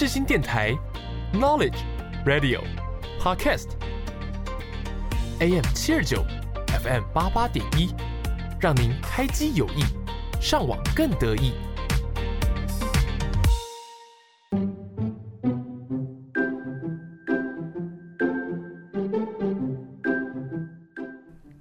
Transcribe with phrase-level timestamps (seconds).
[0.00, 0.74] 世新电台
[1.30, 1.76] ，Knowledge
[2.24, 2.62] Radio
[3.20, 3.68] Podcast
[5.40, 6.24] AM 七二九
[6.82, 7.94] FM 八八点一，
[8.58, 9.84] 让您开机有益，
[10.40, 11.52] 上网更得意。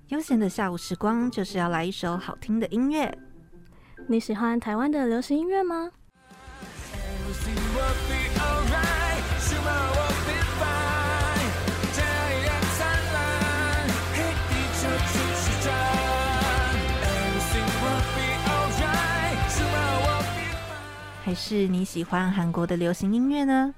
[0.08, 3.14] 悠闲的下午时光，就是要来一首好听的音乐。
[4.08, 5.92] 你喜欢台湾的流行音乐吗？
[21.30, 23.72] 还是你喜欢韩国的流行音乐呢？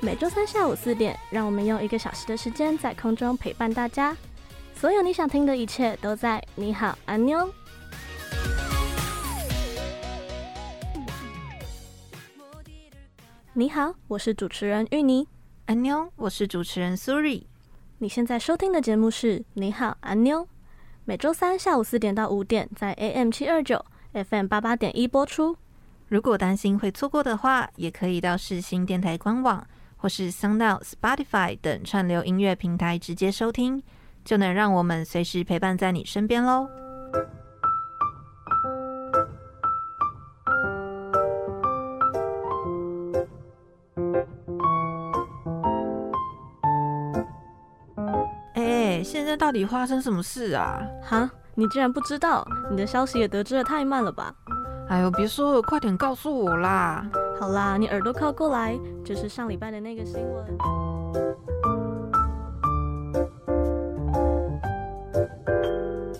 [0.00, 4.16] 每周三下午四点，让我们用一个小时的时间在空中陪伴大家。
[4.76, 7.52] 所有你想听的一切都在你好，安妞。
[13.54, 15.28] 你好，我是主持人芋泥。
[15.66, 17.46] 安妞，我是主持人苏瑞。
[17.98, 20.48] 你现在收听的节目是你好，安妞。
[21.04, 25.54] 每周三下午四点到五点，在 AM 七二九 FM 八八点一播出。
[26.08, 29.66] 如果担心会错过的话，也可以到世新电台官网
[29.98, 33.82] 或是 SoundOut、Spotify 等串流音乐平台直接收听，
[34.24, 36.66] 就能让我们随时陪伴在你身边喽。
[49.22, 50.82] 现在到底发生什么事啊？
[51.00, 52.44] 哈，你竟然不知道？
[52.68, 54.34] 你的消息也得知的太慢了吧？
[54.88, 57.08] 哎呦，别说了，快点告诉我啦！
[57.38, 60.58] 好啦，你耳朵靠过来，就是上礼拜的那个新闻。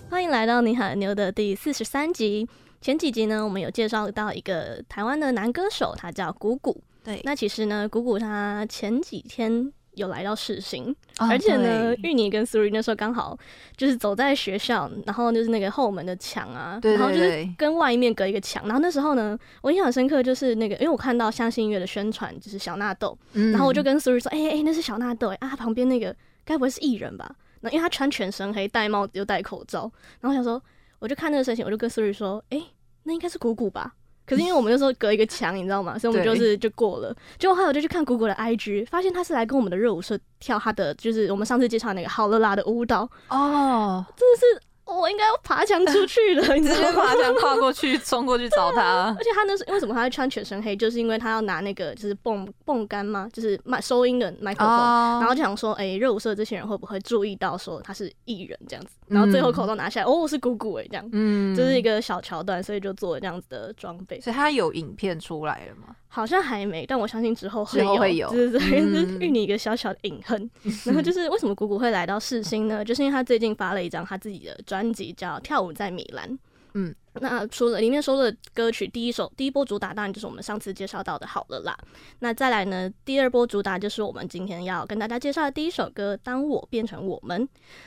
[0.09, 2.47] 欢迎来到你好牛的第四十三集。
[2.79, 6.81] 前几集呢，我们有介绍到一个台湾的男歌手，他叫鼓鼓。
[7.03, 9.73] 对，那其实呢，鼓鼓他前几天。
[9.95, 10.89] 有来到世新，
[11.19, 13.37] 哦、而且呢，芋泥跟苏瑞那时候刚好
[13.77, 18.63] 就是走在学校，然后就是那个后门的墙啊，然后就是跟外面隔一个墙。
[18.65, 27.35] 然后那时候呢，我印象很深刻，就是那个，因为我看到相信音乐的宣传，就是小纳豆，嗯、然后我就跟苏瑞说：“哎、欸、哎、欸，那是小纳豆啊，他旁边那个该不会是艺人吧？
[27.61, 29.81] 那因为他穿全身黑，戴帽子又戴口罩。
[30.19, 30.61] 然后我想说，
[30.99, 32.65] 我就看那个身形，我就跟苏瑞说：哎、欸，
[33.03, 33.93] 那应该是鼓鼓吧。”
[34.33, 35.97] 可是因为我们那时候隔一个墙，你知道吗？
[35.97, 37.15] 所以我们就是就过了。
[37.37, 44.72] 结果后来我就去看鼓鼓的 IG，发现他是来跟我们的热舞社跳他的，就是我们上次介绍那个好乐拉的舞蹈哦，真的是。
[44.85, 49.15] 我应该要爬墙出 去了，你知道吗爬墙跨过去，冲过去找他。
[49.17, 53.27] 而且他那是为什么他会穿全身黑，就是因为他要拿那个就是泵泵杆吗？
[53.31, 54.77] 就是麦收音的麦克风，
[55.19, 58.95] 然后就想说，哎，热舞社这些人会不会注意到说他是艺人这样子？
[59.07, 64.19] 然后最后口罩拿下来，哦，我是姑姑哎，这样，嗯，就是一个小桥段，所以就做了这样子的装备。
[64.21, 65.95] 所以他有影片出来了吗？
[66.15, 70.47] 好像还没，但我相信之后会有，之后会有，对对对，是芋泥一个小小的隐恨。
[70.85, 72.85] 然后就 是为什么谷谷会来到世新呢？
[72.85, 76.29] 就是因为他最近发了一张他自己的专辑，叫《跳舞在米兰》。
[76.75, 76.93] 嗯。
[77.21, 81.77] 那除了里面收的歌曲，第一首第一波主打当然就是我们上次介绍到的好了啦。
[82.19, 87.41] 那再来呢，第二波主打就是我们今天要跟大家介绍的第一首歌《当我变成我们》。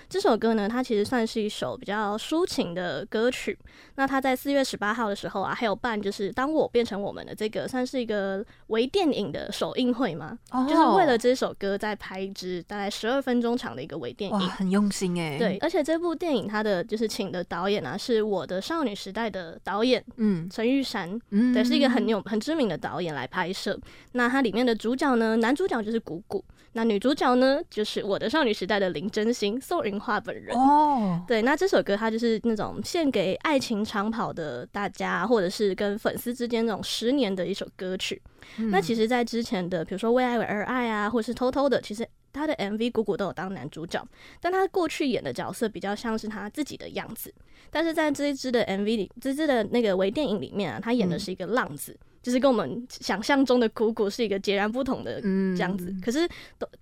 [0.09, 3.59] 这首歌呢，它其实算是一首比较抒情的歌曲。
[3.97, 10.69] 那它在四月十八号的时候啊，还有办就是《当我变成我们》的这个算是一个微电影的首映会嘛，oh.
[10.69, 15.37] 就是为了这首歌在拍一支大概十二分钟长的一个微电影，哇，很用心哎。
[15.39, 23.79] 对，而且这部电影它的就是请的导演啊，是我的少女时代的导演，嗯，陈玉珊，嗯，对，是一个很有很知名的导演来拍摄。
[24.13, 26.45] 那它里面的主角呢，男主角就是谷谷，
[26.75, 30.55] 那女主角呢，就是我的少女时代的林真心，宋云画本人。
[30.55, 38.21] 哦，对，那这首歌它就是那种献给爱情长跑的大家，或者是跟粉丝之间那种十年的一首歌曲。
[38.59, 42.07] 嗯、那其实，在之前的比如说为爱而爱啊，或者是偷偷的，其实。
[42.33, 44.07] 他的 MV 鼓鼓都有当男主角，
[44.43, 47.33] 但他过去演的角色比较像是他自己的样子。
[47.71, 55.87] 但是在这一支的 MV 里，这支的那个微电影里面啊，他演的是一个浪子，嗯、就是跟我们想象中的鼓鼓是一个截然不同的这样子。
[55.89, 56.29] 嗯、可是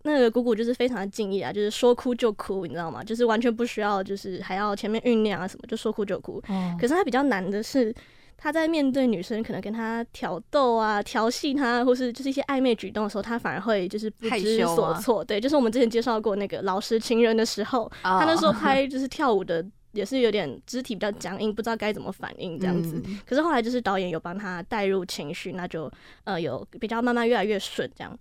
[0.03, 3.05] 那个鼓鼓就是非常的敬业啊，就是说哭就哭，你知道吗？
[3.05, 6.43] 就是完全不需要，就是还要前面酝酿啊什么，就说哭就哭。
[6.49, 7.95] 哦、可是他比较难的是。
[8.37, 15.25] 他在面对女生可能跟他挑逗啊、调戏他，或是就是一些暧昧举动的时候，他反而会就是不知所措。
[15.25, 23.01] 对，就是我们之前介绍过那个老实情人的时候，他那时候拍就是跳舞的也是有点肢体比较僵硬，不知道该怎么反应这样子。
[23.25, 25.91] 可是后来就是导演有帮他带入情绪，那就
[26.25, 28.19] 呃有比较慢慢越来越顺这样。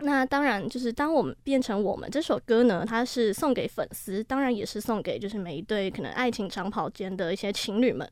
[0.00, 8.06] 那当然，就是当我们变成我们这首歌呢，它是送给粉丝，当然也是送给就是每一对可能爱情长跑间的一些情侣们。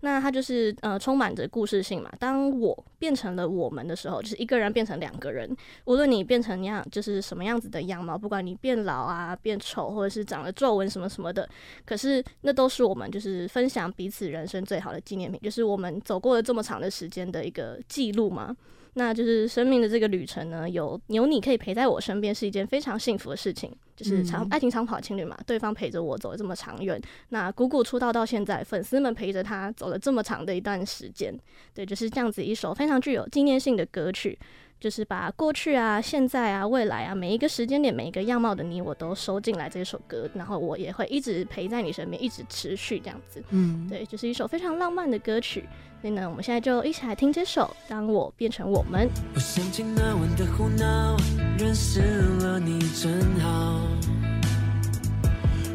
[0.00, 2.08] 那它就是呃充满着故事性嘛。
[2.20, 5.50] 当我变成了我们的时候，就是一个人变成两个人，
[5.86, 11.48] 无论你变成样就是什么样子的样貌，不管你变老啊、变丑，或者是长了皱纹什么什么的，
[11.84, 18.54] 可是那都是我们就是分享彼此人生最好的纪念品，就是我们走过了这么长的时间的一个记录嘛。
[18.94, 23.70] 那就是生命的这个旅程呢，有有你可以陪在我身边，是一件非常幸福的事情。
[23.96, 27.00] 就是长爱情长跑情侣嘛，对方陪着我走了这么长远。
[27.28, 31.32] 那姑姑出道到现在，粉丝们陪着她走了这么长的一段时间，
[31.72, 34.36] 对，就是这样子一首非常具有纪念性的歌曲。
[34.84, 43.42] 就是把过去啊、现在啊、未来啊，每一个时间点、每一个样貌的你，我都收进来这首歌，然后我也会一直陪在你身边，一直持续这样子。
[43.48, 45.66] 嗯，对，就是一首非常浪漫的歌曲。
[46.02, 49.08] 所以呢，我们现在就一起来听这首《当我变成我们》。
[49.34, 51.16] 我想起那晚的胡闹，
[51.58, 52.02] 认识
[52.42, 53.80] 了你真好。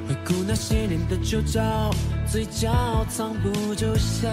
[0.08, 1.90] 回顾那些年的旧照，
[2.32, 4.30] 嘴角藏不住笑。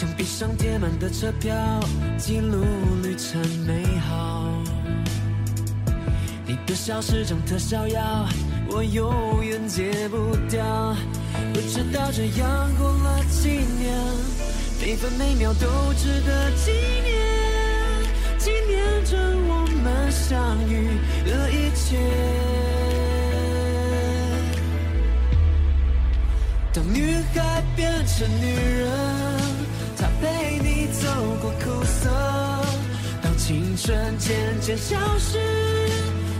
[0.00, 1.54] 墙壁上贴满的车票，
[2.16, 2.64] 记录
[3.02, 4.50] 旅程美好。
[6.46, 8.26] 你的笑是种特效药，
[8.70, 10.96] 我永远戒不掉。
[11.52, 13.94] 不知道这样过了几年，
[14.80, 16.72] 每分每秒都值得纪
[17.04, 20.98] 念，纪念着我们相遇
[21.28, 21.98] 的一切。
[26.72, 29.39] 当女孩变成女人。
[30.00, 31.06] 他陪你走
[31.42, 32.08] 过苦涩，
[33.22, 35.38] 当青春渐渐消失，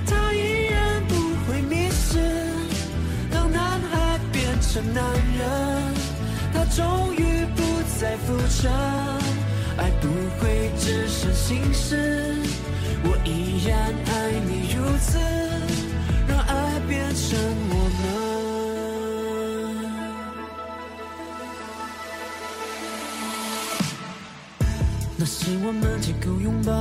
[0.06, 1.14] 他依然不
[1.44, 2.18] 会迷失。
[3.30, 3.60] 当男
[3.90, 5.04] 孩变成男
[5.38, 5.94] 人，
[6.54, 7.62] 他终于不
[8.00, 8.72] 再浮沉，
[9.76, 10.08] 爱不
[10.40, 12.36] 会只剩心事，
[13.04, 15.18] 我依然爱你如此，
[16.26, 17.79] 让爱变成我
[25.30, 25.56] 是。
[25.64, 26.72] 我们几口拥抱，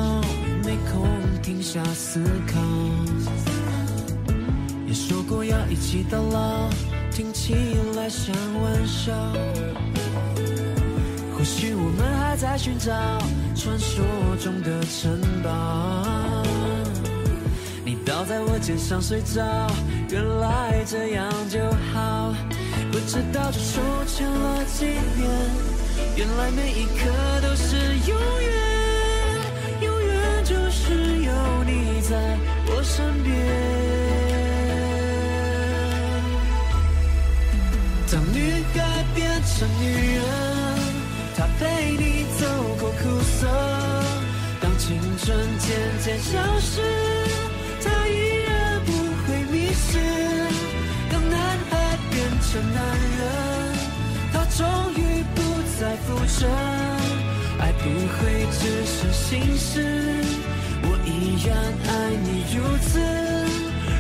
[0.66, 1.08] 没空
[1.44, 2.60] 停下思考。
[4.88, 6.68] 也说过要一起到老，
[7.12, 7.54] 听起
[7.96, 9.14] 来像玩笑。
[11.38, 12.92] 或许我们还在寻找
[13.56, 14.04] 传说
[14.42, 16.44] 中的城堡。
[17.86, 19.44] 你倒在我肩上睡着，
[20.10, 21.60] 原来这样就
[21.94, 22.34] 好。
[22.92, 25.79] 不知道这手牵了几年。
[26.20, 27.10] 原来每一刻
[27.42, 27.78] 都是
[28.10, 28.52] 永远，
[29.80, 30.92] 永远就是
[31.24, 31.32] 有
[31.64, 32.38] 你在
[32.68, 33.34] 我身边。
[38.12, 39.84] 当女孩变成女
[40.16, 40.22] 人，
[41.38, 42.44] 她陪你走
[42.82, 43.48] 过苦涩；
[44.60, 45.26] 当青春
[45.58, 45.70] 渐
[46.04, 46.82] 渐消失，
[47.82, 48.92] 她依然不
[49.24, 49.98] 会迷失。
[51.10, 51.40] 当男
[51.70, 52.78] 孩变成男
[53.16, 53.24] 人，
[54.34, 54.99] 他终于
[55.80, 55.96] 在。
[56.06, 56.50] 浮沉，
[57.60, 59.76] 爱不会只剩心事，
[60.82, 61.08] 我依
[61.46, 61.56] 然
[61.88, 61.92] 爱
[62.26, 63.00] 你如此，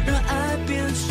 [0.05, 1.05] 让爱变成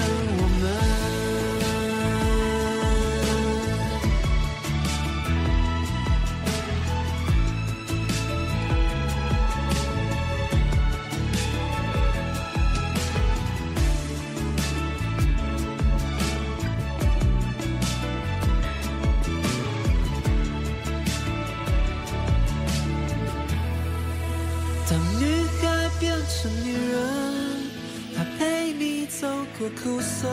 [29.82, 30.28] 苦涩，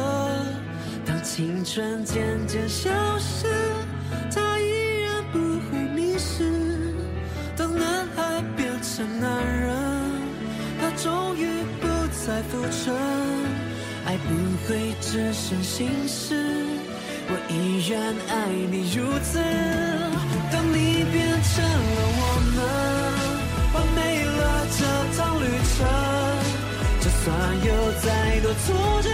[1.05, 3.47] 当青春渐渐消失，
[4.33, 6.93] 他依然不会迷失。
[7.55, 9.75] 当男孩变成男人，
[10.81, 11.45] 他终于
[11.79, 11.87] 不
[12.25, 12.95] 再浮沉，
[14.05, 14.33] 爱不
[14.67, 16.35] 会只剩心事，
[17.27, 19.39] 我依然爱你如此。
[20.51, 22.21] 当你变成了我
[22.55, 22.57] 们，
[23.73, 24.79] 完美了这
[25.17, 25.45] 趟旅
[25.77, 25.85] 程。
[26.99, 27.25] 就算
[27.63, 27.69] 有
[28.01, 28.65] 再多挫
[29.03, 29.09] 折，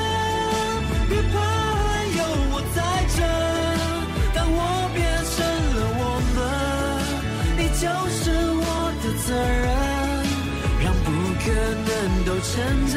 [12.43, 12.95] 成真，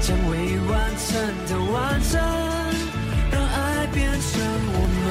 [0.00, 1.06] 将未完成
[1.46, 2.18] 的完整，
[3.30, 4.40] 让爱变成
[4.72, 5.08] 我们，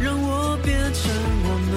[0.00, 1.02] 让我变成
[1.44, 1.72] 我们。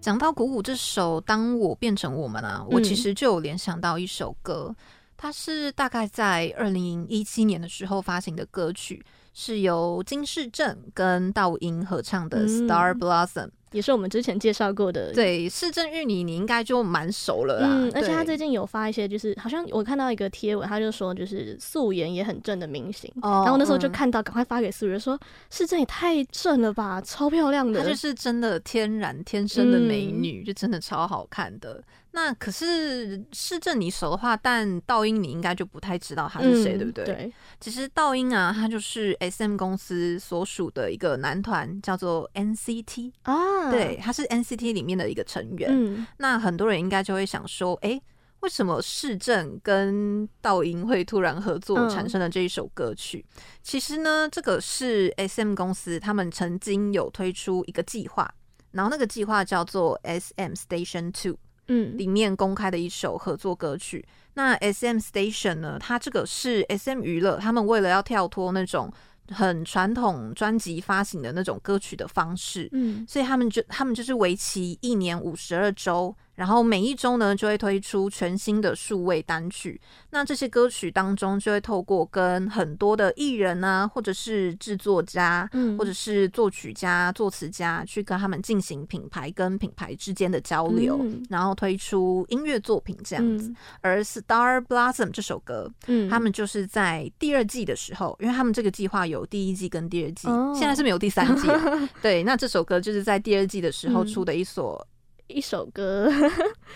[0.00, 4.74] 讲到鼓舞这首《当我变成我们》啊，我其实就有联想到一首歌，
[5.16, 9.04] 它是大概在二零一七年的时候发行的歌曲，
[9.34, 13.26] 是由金世正跟道英合唱的《Star Blossom》。
[13.46, 17.68] 嗯也是我们之前介绍过的，对，市政玉你你应该就蛮熟了啦。
[17.68, 25.18] 嗯，而且他最近有发一些，就是好像我看到一个贴文，他就说就是素颜也很正的明星，哦、然后那时候就看到，赶快发给素人说，
[25.50, 31.82] 市政也太正了吧，超漂亮的，她就是真的天然天生的美女，嗯、就真的超好看的。
[32.14, 37.04] 那可是市政你熟的话，但道英你应该就不太知道他是谁，嗯、对不对？
[37.04, 45.68] 对，其实道英啊，他就是 SM 公司所属的一个男团，叫做 NCT 啊，对，他是 NCT 里面的一个成员。
[45.72, 48.02] 嗯、那很多人应该就会想说，哎、欸，
[48.42, 53.26] 为什么市政跟道英会突然合作产生了这一首歌曲？
[53.34, 58.32] 嗯、其实呢，这个是 SM 公司他们曾经有推出一个计划，
[58.70, 61.36] 然后那个计划叫做 SM Station Two。
[61.68, 64.04] 嗯，里面公开的一首合作歌曲。
[64.34, 65.78] 那 S M Station 呢？
[65.78, 68.92] 它这个是 S M 娱乐，他们为了要跳脱那种
[69.28, 76.14] 很传统专辑发行的那种歌曲的方式，嗯，所以他们就他们就是为期一年五十二周。
[76.34, 79.80] 然后每一周呢，就会推出全新的数位单曲。
[80.10, 93.48] 那这些歌曲当中，就会透过跟很多的艺人啊，或者是制作家，嗯，或者是作曲家、作词家，去跟他们进行品牌跟品牌之间的交流，嗯、然后推出音乐作品这样子。
[93.48, 101.88] 嗯、而《Star Blossom》这首歌，嗯，他们就是在第二季的时候，因为他们这个计划有第一季跟第二季，哦、现在是没有第三季了。
[102.02, 104.84] 对，那这首歌就是在第二季的时候出的一所。
[105.26, 106.10] 一首歌，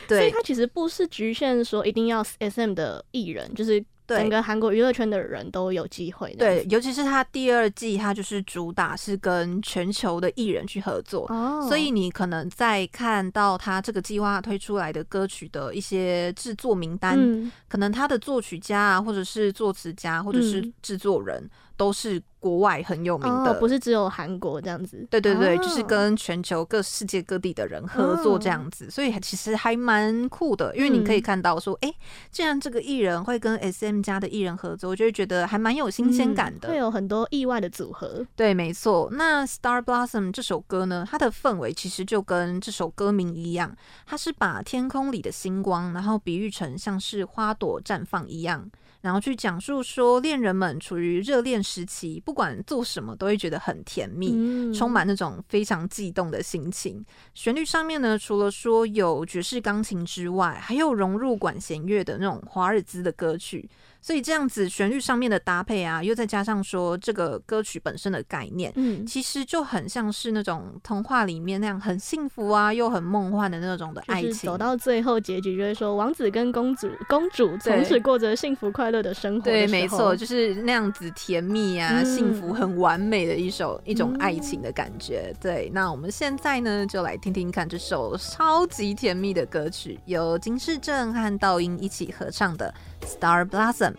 [0.07, 6.35] 对，所以它其实不是局限说一定要 SM 的艺人，就是整个韩国娱乐圈的人都有机会。
[6.39, 21.39] 对，尤其是他第二季，他就是主打是跟全球的艺人去合作，哦，所以你可能在看到他这个计划推出来的歌曲的一些制作名单，嗯，可能他的作曲家啊，或者是作词家，或者是制作人。
[21.39, 25.07] 嗯都是国外很有名的，哦、不是只有韩国这样子。
[25.09, 30.75] 对对对，哦、就是跟全球各世界各地的人合作这样子，哦、所以其实还蛮酷的。
[30.77, 31.95] 因为你可以看到说，哎、嗯，
[32.31, 38.27] 既然这个艺人会跟 SM 家的艺人合作，我就会觉得还蛮有新鲜感的、嗯，会有很多意外的组合。
[38.35, 39.09] 对，没错。
[39.13, 48.69] 那 Star Blossom 这首歌呢，它的氛围其实就跟这首歌名一样，它是把天空里的星光，然后比喻成像是花朵绽放一样。
[49.01, 57.05] 然后去讲述说，恋人们处于热恋时期，不管做什么都会觉得很甜蜜，嗯、充满那种非常悸动的心情。
[57.35, 63.69] 旋律上面呢，除了说有爵士钢琴之外，还有融入管弦乐的那种华尔兹的歌曲。
[64.09, 74.33] 所以这样子旋律上面的搭配啊，又再加上说这个歌曲本身的概念，嗯，其实就很像是那种童话里面那样很幸福啊，又很梦幻的那种的爱情。
[74.33, 79.53] 走到最后结局就是说，王子跟公主公主从此过着幸福快乐的生活的。
[79.53, 85.27] 对，没错，就是那样子甜蜜啊，嗯、幸福很完美的一首一种爱情的感觉。
[85.33, 92.73] 嗯、对，那我们现在呢，就来听听看这首超级甜蜜的歌曲，由金世正和道英一起合唱的。
[93.05, 93.95] Star Blossom。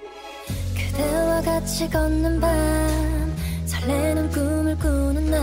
[0.75, 2.49] 그대와 같이 걷는 밤
[3.65, 5.39] 설레는 꿈을 꾸는 날.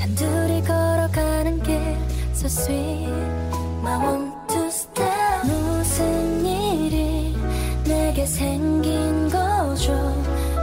[0.00, 1.96] 단둘이 걸어가는 길
[2.34, 3.08] So sweet.
[3.86, 7.36] I want to stay 무슨 일이
[7.84, 9.92] 내게 생긴 거죠?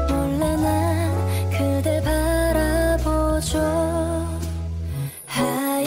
[0.10, 3.60] 몰래 난 그댈 바라보죠.
[5.28, 5.82] 大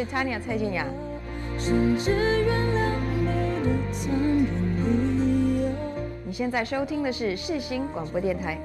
[0.00, 0.86] 是 Tanya 蔡健雅。
[6.24, 8.58] 你现在收听的是世新广播电台。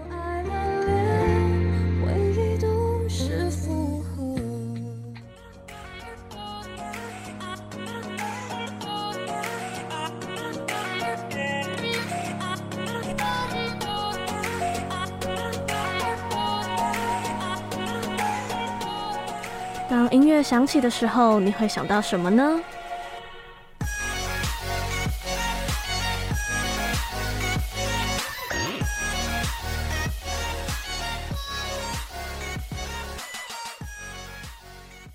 [20.46, 22.62] 响起的时候，你会想到什么呢？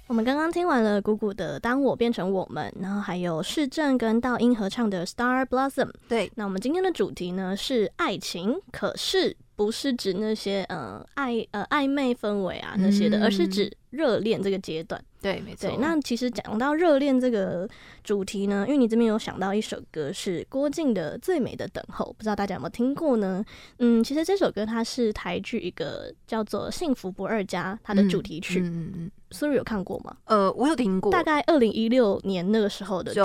[0.08, 5.86] 我们刚刚听完了鼓鼓的《当我变成我们》，然后还有市政跟道英合唱的《Star Blossom》。
[6.08, 15.00] 对，那我们今天的主题呢是爱情，可是不是指那些呃暧呃暧昧氛围啊那些的，嗯、而是指热恋这个阶段。
[15.20, 15.70] 对，没错。
[15.78, 17.68] 那其实讲到热恋这个
[18.02, 23.44] 主题呢，因为你这边有想到一首歌是郭靖的《最美的等候》，不知道大家有没有听过呢？
[23.78, 28.60] 嗯，其实这首歌它是台剧一个叫做《幸福不二家》它的主题曲。
[28.60, 29.10] 嗯嗯嗯。
[29.30, 30.16] Suri 有看过吗？
[30.24, 33.20] 呃，我有听过，大概二零一六年那个时候的剧。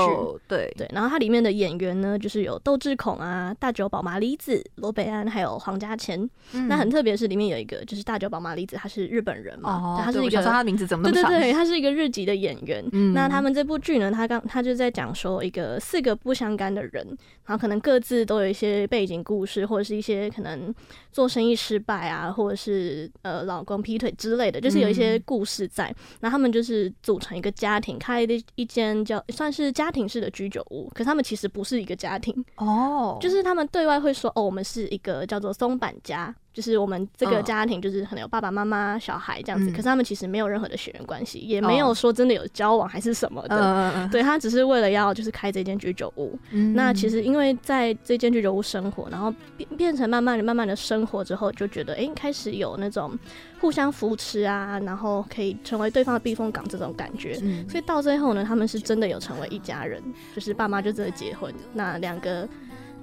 [0.48, 0.88] 对对。
[0.94, 6.22] 然后它里面的演员呢，就是有窦智孔啊、大久保麻里子、罗北安，还有黄嘉千。
[6.54, 11.32] 嗯、那很特别是里面有一个，就是大久保麻里子，他是日本人嘛，哦、他是一个，他的名字怎么那么长？
[11.32, 12.84] 对对对，他是一个日籍的演员。
[12.92, 17.06] 嗯、那他们这部剧呢，他刚他就在讲说一个四个不相干的人，
[17.46, 20.74] 然后可能各自都有一些背景故事，或者是一些可能
[21.12, 25.94] 做生意失败啊，或者是呃老公劈腿之类的，就是有一些故事在。
[26.22, 26.86] 那、嗯、他们就是。
[27.02, 36.34] 组成一个家庭，开的一间叫算是家庭式的居酒屋，可是他们其实不是一个家庭哦，就是他们对外会说哦，我们是一个叫做松板家。
[36.56, 43.58] 就是我们这个家庭，就是可能有爸爸妈妈、小孩这样子，嗯、可是他们其实没有任何的血缘关系，也没有说真的有交往还是什么的。
[43.58, 46.40] 哦、对，他只是为了要就是开这间居酒屋。
[46.52, 53.20] 嗯、那其实因为在这间居酒屋生活，然后变变成慢慢的、慢慢的生活之后，就觉得哎、欸，开始有那种
[53.60, 57.38] 互相扶持啊，然后可以成为对方的避风港这种感觉。
[57.44, 60.02] 嗯、所以到最后呢，他们是真的有成为一家人，
[60.34, 62.48] 就是爸妈就真的结婚，那两个。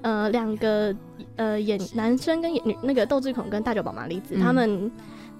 [0.03, 0.95] 呃，两个
[1.37, 4.91] 呃演男生跟演女那个窦智孔跟大久保麻里子，嗯、他们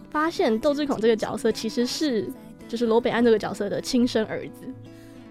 [0.10, 2.28] 发现窦智孔这个角色其实是
[2.68, 4.66] 就是罗北安这个角色的亲生儿子，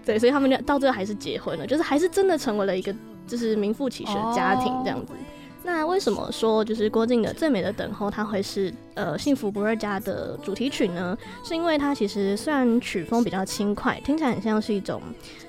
[0.05, 2.95] 对，所以他们俩到最后还是结婚了，就是还是真的成为了一个
[3.27, 5.11] 就是名副其实的家庭这样子。
[5.13, 5.17] 哦
[5.65, 11.17] 那为什么说就是郭靖的《最美的等候》它会是呃幸福不二家的主题曲呢？
[11.41, 15.01] 是因为它其实虽然曲风比较轻快，听起来很像是一种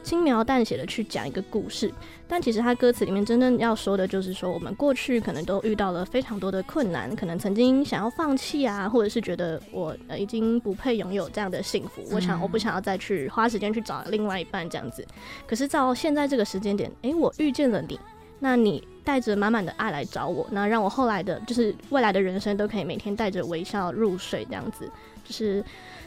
[0.05, 1.93] 轻描淡写的去讲一个故事，
[2.29, 15.05] 但其实他歌词里面真正要说的就是说，我们过去可能都遇到了非常多的困难，可能曾经想要放弃啊，或者是觉得我呃已经不配拥有这样的幸福，我想我不想要再去花时间去找另外一半这样子。
[15.47, 17.99] 可是到现在这个时间点，诶，我遇见了你。
[18.41, 24.91] 那你带着满满的爱来找我，那让我后来的，就是未来的人生都可以每天带着微笑入睡，这样子，
[25.25, 25.65] 就是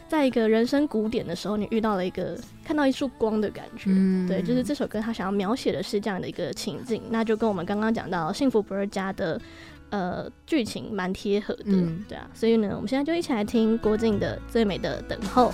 [0.08, 9.40] 在一个人生谷点的时候，你遇到了一个看到一束光的感觉，嗯、对，就是这首歌他想要描写的是这样的一个情境，那就跟我们刚刚讲到《幸福不二家》的
[9.90, 15.50] 呃剧情蛮贴合的，嗯、对啊，所以呢，我们现在就一起来听郭静的《最美的等候》。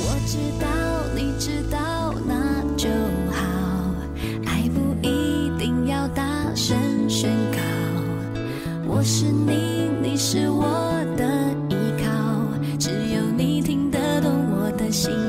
[0.00, 0.68] 我知道，
[1.14, 2.88] 你知道，那就
[3.30, 3.44] 好。
[4.46, 6.76] 爱不一定要大声
[7.08, 7.58] 宣告，
[8.86, 10.97] 我是你，你是我
[14.90, 15.27] 心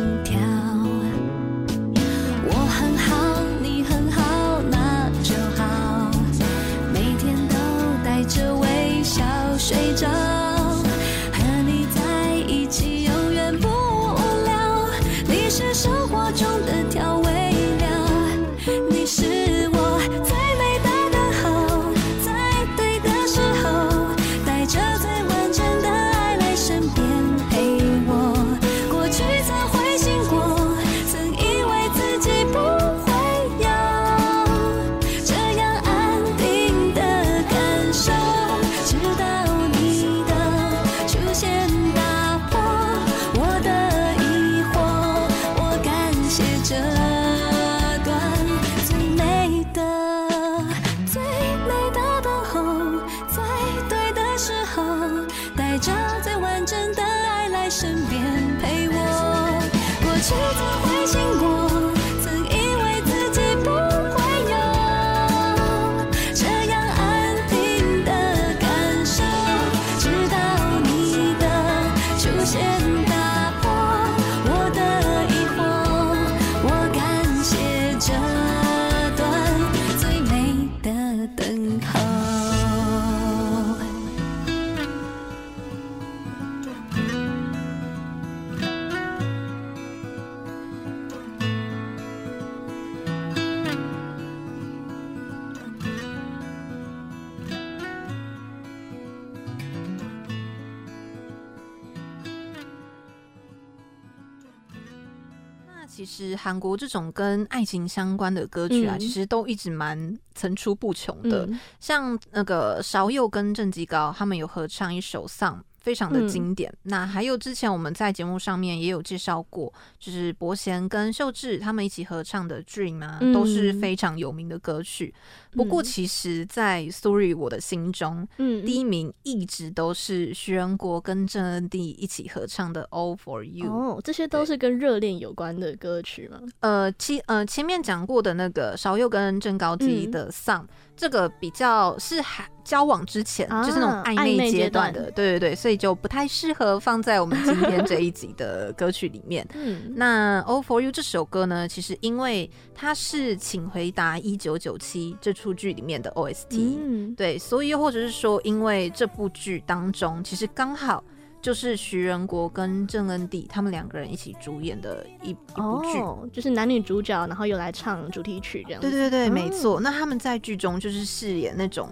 [105.99, 111.45] 其实韩国这种跟爱情相关的歌曲啊，嗯、其实都一直蛮层出不穷的。
[111.47, 115.57] 嗯、像那个韶佑跟郑基高，他们有合唱一首《Song》。
[115.81, 116.69] 非常的经典。
[116.71, 125.13] 嗯、那还有之前我们在节目上面也有介绍过，就是伯贤跟秀智他们一起合唱的《Dream》啊，嗯、都是非常有名的歌曲。
[125.51, 133.65] 不过，其实，在 Sorry 我的心中，嗯，第一名一直都是徐仁国跟郑恩地一起合唱的《All for You》。
[133.71, 136.39] 哦，这些都是跟热恋有关的歌曲吗？
[136.59, 140.61] 呃，其呃前面讲过的那个少佑跟郑高基的《Song》。
[140.95, 149.43] 这个比较是还交往之前，啊、就是那种暧昧阶段的，对对对，所以就不太适合放在我们今天这一集的歌曲里面。
[149.55, 161.03] 嗯，那《All For You》这首歌呢，其实因为它是《请回答一九九七》这出剧里面的 OST，嗯，对，所以又或者是说，因为这部剧当中，其实刚好。
[161.41, 168.81] 就是徐仁国跟郑恩地他们两个人一起主演的一一部剧，oh, 就是男女主角，然后又来唱主题曲这样。
[168.81, 169.79] 对对对，没错。
[169.79, 171.89] 那他们在剧中就是饰演那种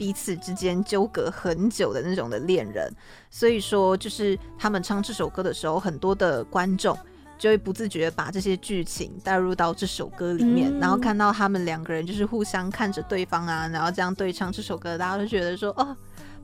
[0.00, 2.90] 彼此之间纠葛很久的那种的恋人，
[3.28, 6.98] 所以说就是他们唱这首歌的时候，很多的观众
[7.38, 15.94] 就会不自觉把这些剧情带入到这首歌里面，嗯、然后看到他们两个人就是互相看着对方啊，然后这样对唱这首歌，大家都觉得说哦。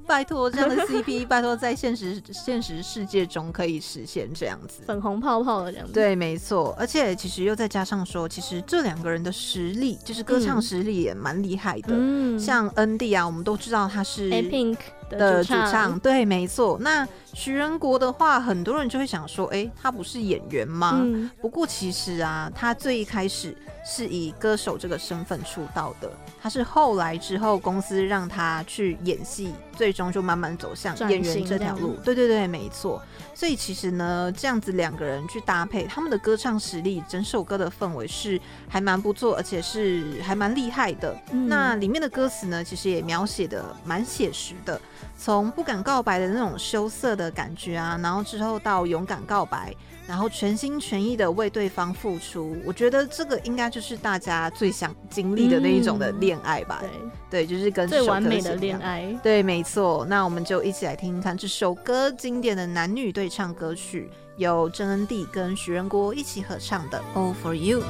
[0.06, 5.92] 拜托这样的 CP， 拜托在现实现实世界中可以实现这样子，粉红泡泡的这样子。
[5.92, 6.74] 对，没错。
[6.78, 11.88] 而且其实又再加上说，其实这两个人的实力，就是歌唱实力也蛮厉害的。
[11.90, 16.78] 嗯，像 N D 啊，我们都知道他是 A Pink 的主唱，对，没错。
[16.80, 20.98] 那徐仁国的话，很多人就会想说，哎、欸，他不是演员吗？
[21.02, 26.10] 嗯、不过其实啊，他最一开始是以歌手这个身份出道的。
[26.42, 31.96] 他是后来之后公司让他去演戏，最终就慢慢走向演员这条路。
[32.04, 33.02] 对对对，没错。
[33.36, 41.14] 所以其实呢，这样子两个人去搭配，他们的歌唱实力，整首歌的氛围是还蛮不错，而且是还蛮厉害的。
[41.32, 44.80] 嗯、那里面的歌词呢，其实也描写的蛮写实的。
[45.18, 49.74] 从不敢告白的那种羞涩的感觉啊，然后之后到勇敢告白，
[50.06, 56.80] 然后全心全意的为对方付出，我觉得这个应该就是大家最想经历的那一种的恋爱吧。
[56.84, 59.18] 嗯、对，对，就是跟最完美的恋爱。
[59.22, 60.06] 对，没错。
[60.08, 67.80] 那我们就一起来听听看这首歌经典的男女对唱歌曲，由郑恩地跟徐仁国一起合唱的《All For You》。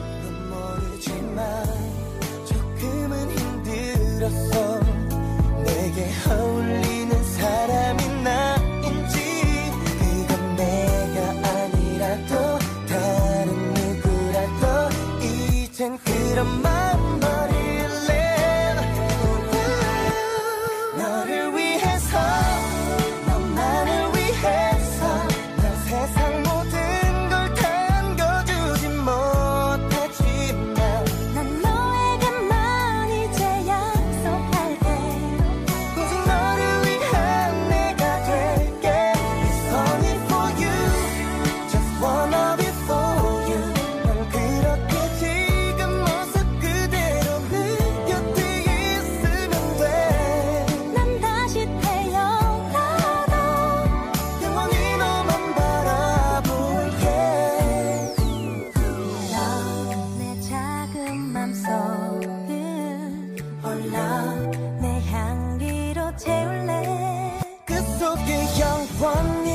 [16.04, 16.75] 그런 말
[69.00, 69.45] 忘。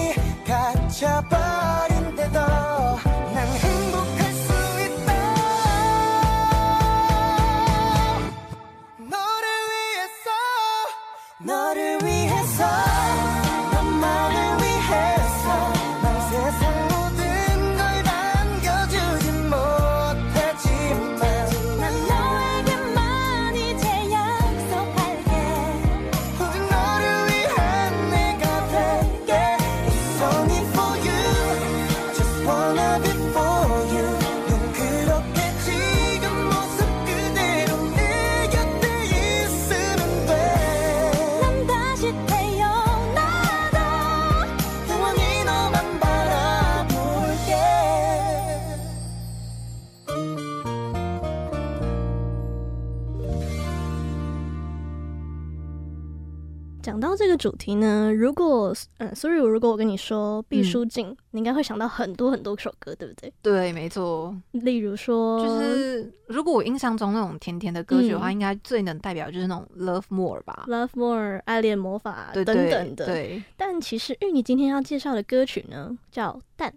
[57.38, 58.12] 主题呢？
[58.14, 63.34] 如果嗯，所以如果我跟你说毕书尽，嗯、你应该会想到很多很多首歌，对不对？
[63.42, 64.36] 对，没错。
[64.52, 73.06] 例如说，就是如果我印象中那种甜甜的歌曲的话，嗯、应该最能代表就是那种 Love More 吧，Love More、爱恋魔法等等的。
[73.06, 73.44] 对。
[73.58, 76.70] 但其实玉你今天要介绍的歌曲呢，叫《淡》。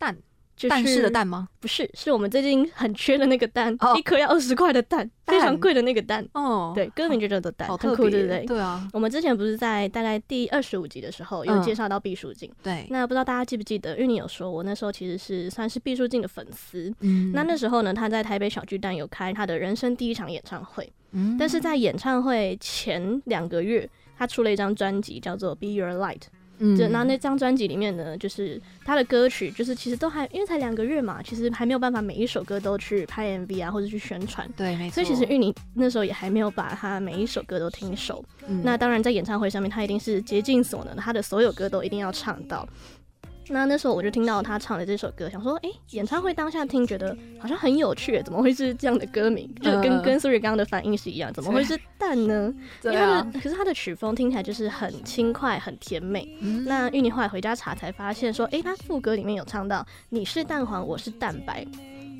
[0.00, 0.16] 淡
[0.58, 1.48] 就是蛋式的蛋吗？
[1.60, 6.26] 不是，是我们最近很缺的那个蛋，哦、一颗要二十块的蛋，非常贵的那个蛋。
[6.34, 8.44] 哦，对，歌名就叫做蛋，好特别，对不对？
[8.44, 8.88] 对啊。
[8.92, 12.84] 我们之前不是在大概第二十五集的时候有介绍到毕书尽，对。
[12.90, 13.94] 那不知道大家记不记得？
[13.94, 16.92] 因为你有说我那时候其实是算是毕书尽的粉丝。
[17.00, 17.30] 嗯。
[17.32, 20.92] 那那时候呢，他在台北小巨蛋有开他的人生第一场演唱会。
[21.12, 21.36] 嗯。
[21.38, 26.18] 但是在演唱会前两个月，他出了一张专辑，叫做《Be Your Light》。
[26.58, 34.48] 嗯，就那那张专辑里面呢，就是他的歌曲，就是其实都还因为才两个月嘛，其实还没有办法每一首歌都去拍 MV 啊，或者去宣传。
[34.56, 34.94] 对，没错。
[34.94, 38.24] 所以其实玉宁那时候也还没有把他每一首歌都听熟。
[38.46, 38.60] 嗯。
[38.64, 42.68] 那当然在演唱会上面，他一定是竭尽所能，他的所有歌都一定要唱到。
[43.50, 49.48] 那那时候我就听到他唱的这首歌，想说，哎、欸，演唱会当下听觉得好像很有趣，怎么会是这样的歌名？
[49.62, 52.52] 就跟、呃、跟苏瑞刚刚的反应是一样，怎么会是蛋呢？
[52.84, 56.28] 因为他的可是他的曲风听起来就是很轻快、很甜美。
[56.40, 61.66] 嗯、那芋泥后来回家查才发现，说，哎、欸，他副歌里面有唱到“你是蛋黄，我是蛋白”。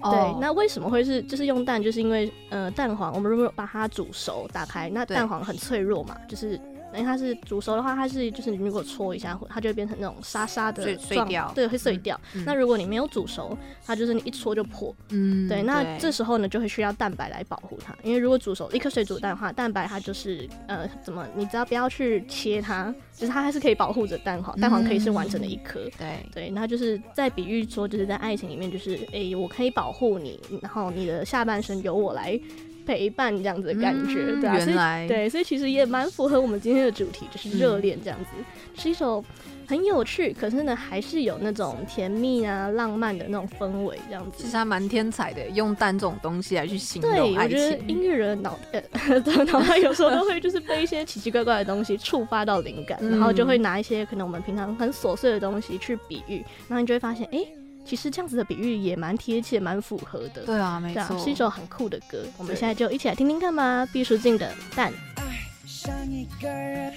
[0.01, 1.83] 哦、对，那为什么会是就是用蛋？
[1.83, 6.59] 就是因为呃，蛋黄我们如果把它煮熟，打开，那蛋黄很脆弱嘛，就是。
[6.94, 12.18] 因为它是煮熟的话，它是就是你如果搓一下，它就会变成那种沙沙的碎掉，对，会碎掉。
[12.35, 14.94] 嗯、那如果你没有煮熟，它就是你一搓就破。
[15.11, 15.62] 嗯，对。
[15.62, 25.81] 那这时候呢，就会需要蛋白来保护它，因为如果煮熟一颗水煮蛋的话，蛋白它就是呃怎么，你只要不要去切它，就是它还是可以保护着蛋黄，蛋黄可以是完整的一颗。
[25.98, 32.40] 对、嗯、对，那就是在比喻说，就是在爱情里面，就是哎、欸，我可以保护你，然后你的下半生由我来。
[32.88, 39.22] 陪伴这样子的感觉，嗯、对啊，原来对，所以其实也蛮符合我们今天的主题，就是热恋这样子，嗯、是一首
[39.66, 44.42] 很有趣，可是呢，还是有那种甜蜜啊、浪漫的那种氛围这样子。
[44.42, 47.35] 其实还蛮天才的，用蛋这种东西来去形容爱情。
[47.35, 48.81] 对，我觉得音乐人脑呃
[49.44, 57.58] 脑袋有时候都会就是被一些奇奇怪怪的东西触发到灵感，嗯、然后就会拿一些可能我们平常很琐碎的东西去比喻，然后你就会发现，哎、欸。
[57.88, 60.44] 其实这样子的比喻也蛮贴切，蛮符合的。
[60.44, 62.22] 对啊，没错，是一首很酷的歌。
[62.37, 63.87] 我们现在就一起来听听看吧。
[63.87, 64.46] 毕书尽的
[64.77, 64.92] 《但》。
[65.16, 65.22] 爱
[65.66, 66.92] 上一个人，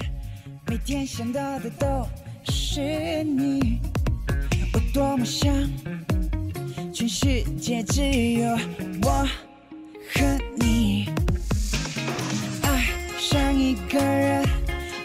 [0.68, 2.06] 每天想到的都
[2.44, 3.80] 是你，
[4.74, 5.54] 我多么想，
[6.94, 8.02] 全世界只
[8.34, 8.50] 有
[9.04, 9.26] 我
[10.14, 11.10] 和你。
[12.64, 14.46] 爱上一个人，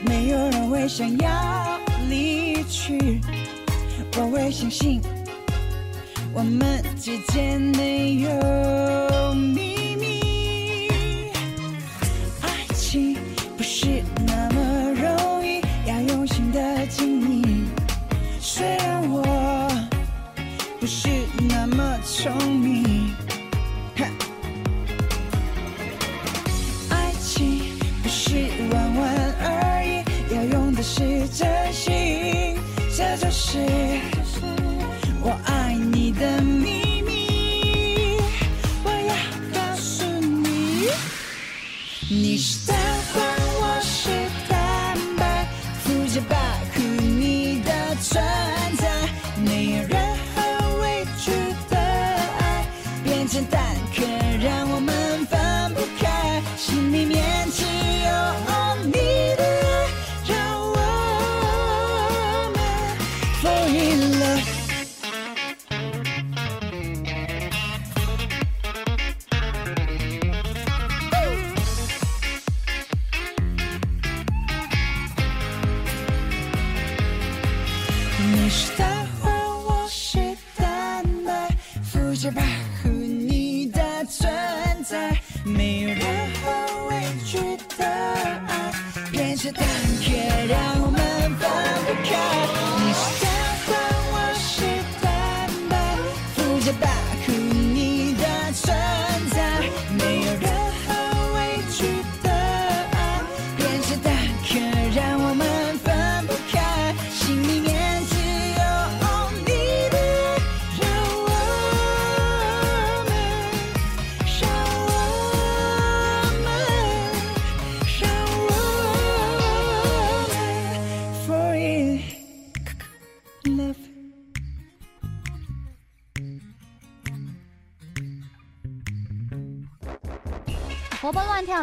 [0.05, 3.21] 没有人会想要离去，
[4.17, 5.01] 我会相信。
[6.39, 8.29] 我们之间没有
[9.33, 10.91] 秘密，
[12.43, 13.17] 爱情
[13.57, 17.67] 不是那么容易，要用心的经营。
[18.39, 19.25] 虽然我
[20.79, 21.09] 不是
[21.49, 22.56] 那么聪明，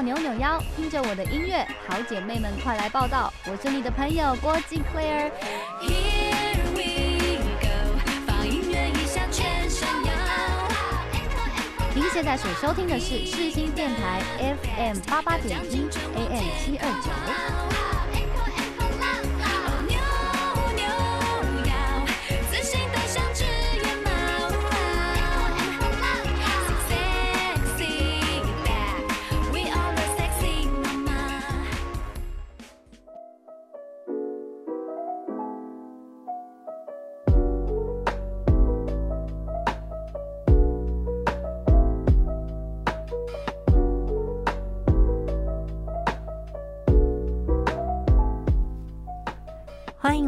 [0.04, 3.34] 扭扭腰，听着我的音乐，好姐妹们快来报道！
[3.46, 5.32] 我是你的朋友郭静 Claire。
[5.82, 7.68] Here we go，
[8.28, 10.12] 放音乐一下全身摇。
[11.96, 17.73] 您现在所收听的是世新电台 FM 八八点一 AM 七二九。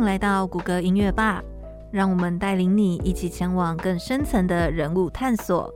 [0.06, 1.44] 来到谷歌音乐吧，
[1.92, 5.74] 让我们带领你一起前往更深层的人物探索。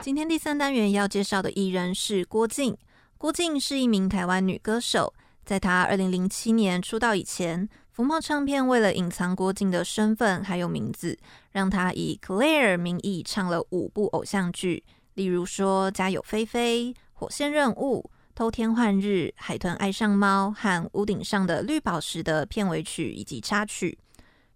[0.00, 2.76] 今天第三单元要介绍的艺人是郭静。
[3.16, 11.16] 郭静是一名台湾女歌手，在她二零零七年出道以前，福茂唱片为了隐藏郭静的身份还有名字，
[11.52, 14.82] 让她以 Claire 名义唱了五部偶像剧，
[15.14, 16.92] 例如说《家有菲菲》。
[17.18, 23.98] 火线任务、偷天换日、海豚爱上猫和屋顶上的绿宝石的片尾曲以及插曲。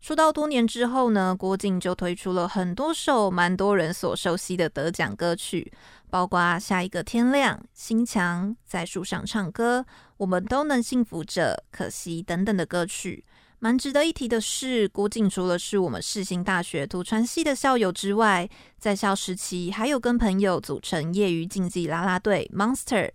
[0.03, 5.73] 出道多年之后呢，郭静就推出了很多首蛮多人所熟悉的得奖歌曲，
[6.11, 9.87] 包括下一个天亮、心墙、在树上唱歌、
[10.19, 13.25] 我们都能幸福着、可惜等等的歌曲。
[13.63, 23.11] 蛮值得一提的是，郭静除了是我们世新大学图传系的校友之外，在校时期还有跟朋友组成业余竞技啦啦队 Monster，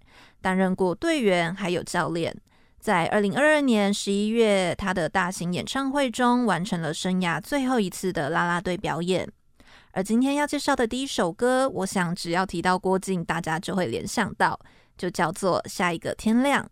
[0.45, 2.31] 担任过队员还有教练。
[2.79, 9.27] 在二零二二年十一月，他的大型演唱会中完成了生涯最后一次的啦啦队表演。
[9.89, 14.59] 而今天要介绍的第一首歌，我想只要提到郭靖，大家就会联想到，
[14.95, 16.63] 就叫做《下一个天亮》。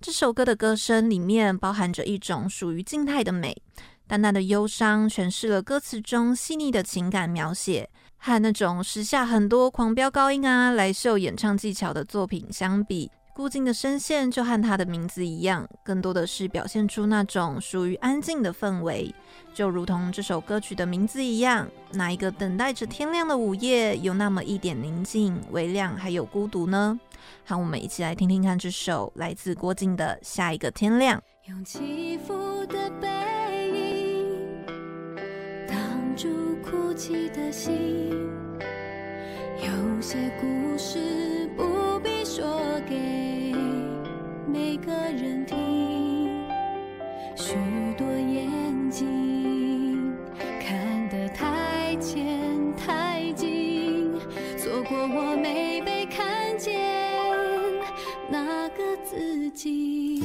[0.00, 3.60] 这首歌的歌声里面包含着一种属于静态的美，
[4.06, 13.10] 淡淡的忧伤诠释了歌词中细腻的情感描写，和那种时下很多狂飙高音啊来秀演唱技巧的作品相比。
[13.36, 19.14] 郭静的声线就和她的名字一样，更多的是表现出那种属于安静的氛围，
[19.52, 26.98] 就如同这首歌曲的名字一样，哪一个等待着天亮的午夜，有那么一点宁静、微亮，还有孤独呢？
[27.44, 31.18] 好，我们一起来听听看这首来自郭静的《下一个天亮》。
[31.50, 33.08] 用起伏的背
[33.70, 34.64] 影
[35.68, 35.76] 挡
[36.16, 38.10] 住哭泣的心，
[39.58, 42.44] 有些故事不必说
[42.88, 43.54] 给。
[44.46, 45.56] 每个人听，
[47.34, 47.54] 许
[47.96, 50.14] 多眼睛
[50.60, 54.12] 看得太浅太近，
[54.58, 56.78] 错过我没被看见
[58.28, 60.22] 那个自己。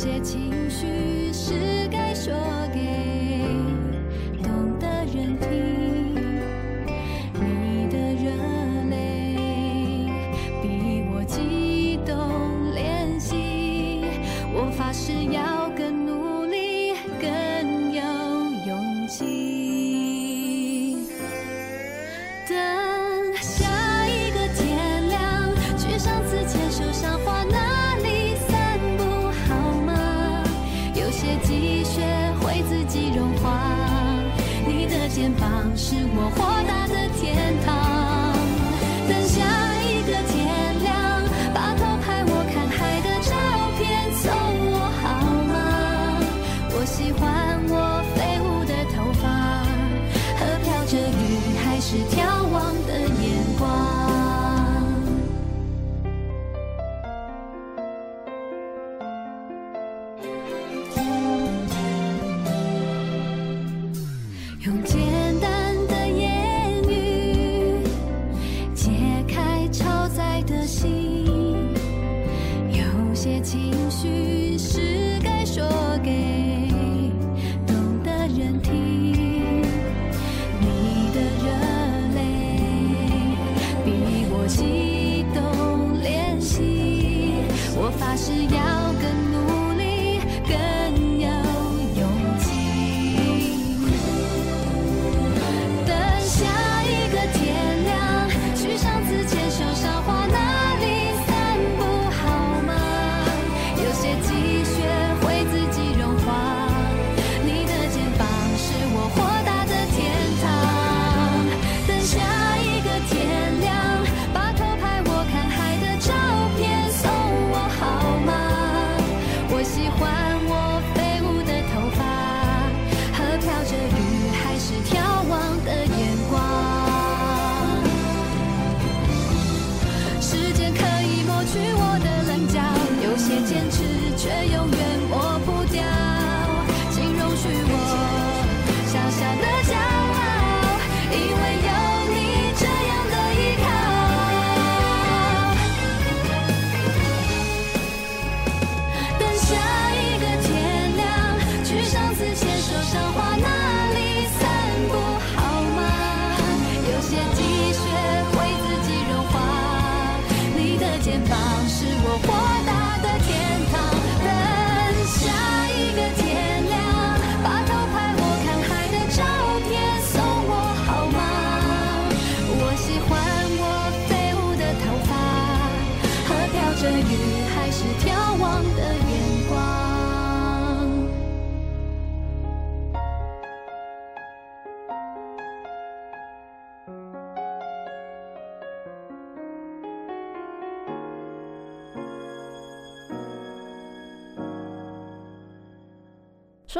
[0.00, 2.59] 些情绪是该说。
[35.76, 36.59] 是我活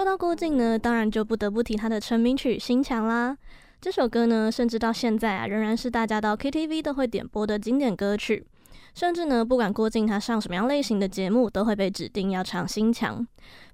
[0.01, 3.37] 说到郭静呢，当然就不得不提他的成名曲《心墙》啦。
[3.83, 8.47] 这首歌呢，甚至到现在啊，仍然是大家到 KTV 都会点播的经典歌曲。
[8.95, 13.21] 甚至呢，不管郭静他上什么样类型的节目，都会被指定要唱《心墙》。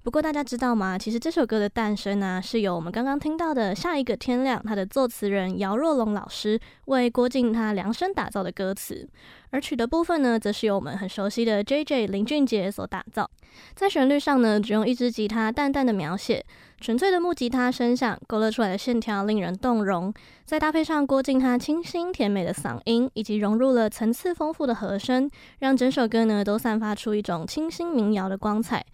[0.02, 0.98] 不过大家知道吗？
[0.98, 9.08] 其实这首歌的诞生呢、是由我们刚刚听到的下一个天亮，他的作词人姚若龙老师为郭靖他量身打造的歌词。
[9.50, 13.30] 而曲的部分呢，则是由我们很熟悉的 JJ 林俊杰所打造。
[13.74, 16.44] 在旋律上呢，只用一支吉他淡淡的描写，
[16.80, 20.12] 纯粹的木吉他声响勾勒出来的线条令人动容。
[20.44, 25.30] 再搭配上郭静他清新甜美的嗓音，以及融入了层次丰富的和声，
[25.60, 28.84] 让整首歌呢都散发出一种清新民谣的光彩。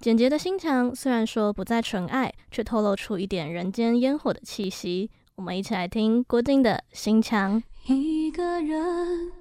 [0.00, 5.10] 简洁的心墙，虽然说不再纯爱，却透露出一点人间烟火的气息。
[5.36, 7.62] 我们一起来听郭静的心墙。
[7.86, 9.32] 一个人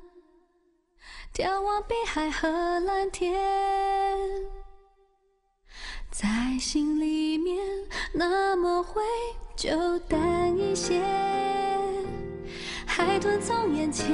[1.37, 2.47] 眺望碧海和
[2.79, 3.31] 蓝天，
[6.09, 6.27] 在
[6.59, 7.63] 心里面
[8.11, 9.03] 那么灰
[9.55, 10.99] 就淡一些。
[12.87, 14.07] 海豚从眼前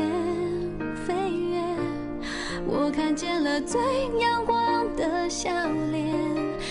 [1.08, 1.62] 飞越，
[2.68, 3.80] 我看见了最
[4.20, 5.50] 阳光的笑
[5.94, 6.14] 脸。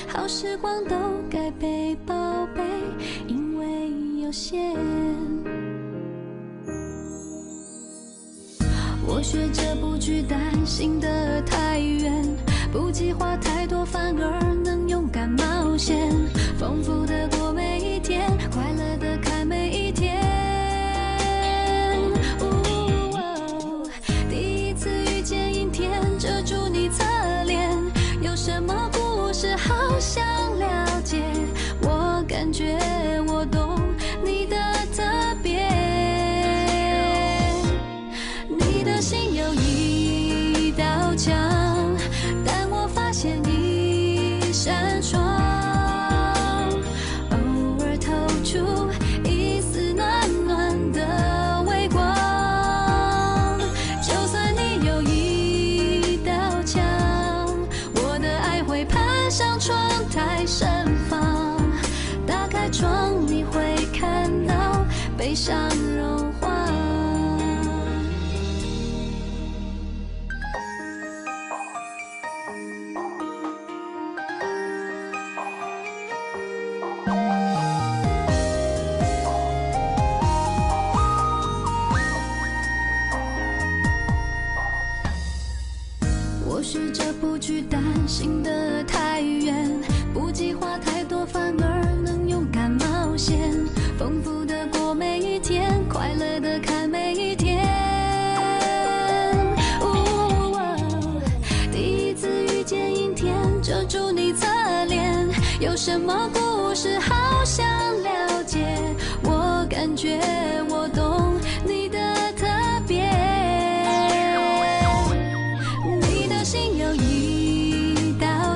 [0.07, 0.95] 好时光都
[1.31, 2.63] 该被宝贝，
[3.27, 4.77] 因为有限。
[9.23, 12.13] 学着不去担心得太远，
[12.73, 15.97] 不计划太多，反而能勇敢冒险，
[16.59, 17.42] 丰富的过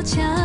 [0.07, 0.36] 一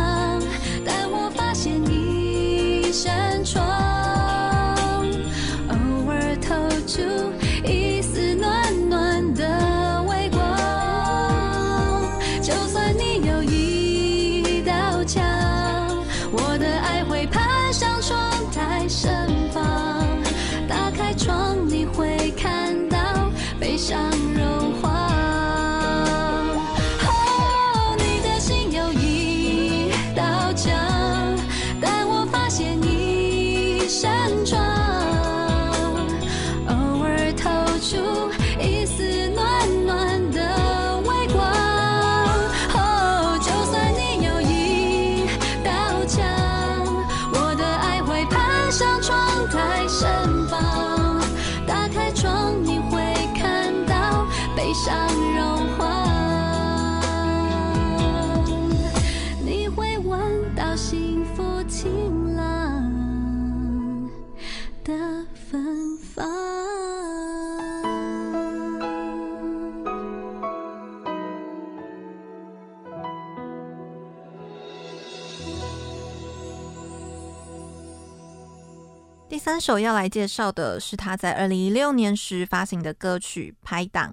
[79.44, 84.08] 三首要来介绍的是他在二零一六年时发行的歌曲《拍档》。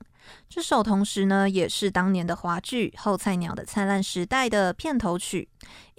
[0.50, 5.48] 这首同时呢，也是当年的华剧《后菜鸟的灿烂时代》的片头曲，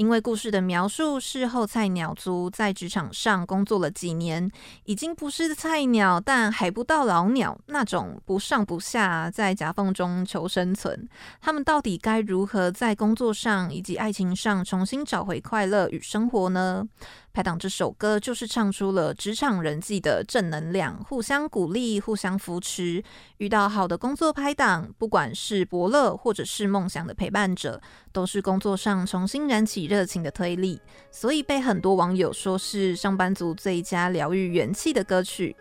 [0.01, 4.51] 因为故事的描述是后菜鸟族在职场上工作了几年，
[4.85, 11.07] 已经不是菜鸟，但还不到老鸟那种不上不下，在夹缝中求生存。
[11.43, 16.89] 他们到底该如何在工作上以及爱情上重新找回快乐与生活呢？
[17.33, 23.05] 拍档这首歌就是唱出了职场人际的正能量，互相鼓励，互相扶持。
[23.37, 27.81] 遇到好的工作拍档，不管是伯乐或者是梦想的陪伴者，
[28.11, 30.81] 都是工作上重新燃起热情的推力。
[31.11, 35.57] 所以被很多网友说是上班族最佳疗愈元气的歌曲。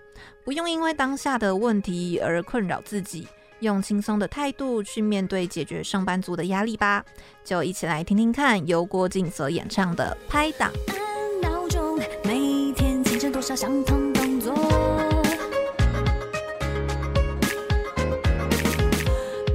[0.46, 3.28] 不用因为当下的问题而困扰自己，
[3.62, 7.04] 用轻松的态度去面对解决上班族的压力吧。
[7.44, 10.72] 就一起来听听看由郭静所演唱的《拍档》。
[12.24, 14.54] 每天清晨多少相同动作，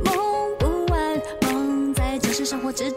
[0.04, 2.90] 梦不完，梦在城市生活之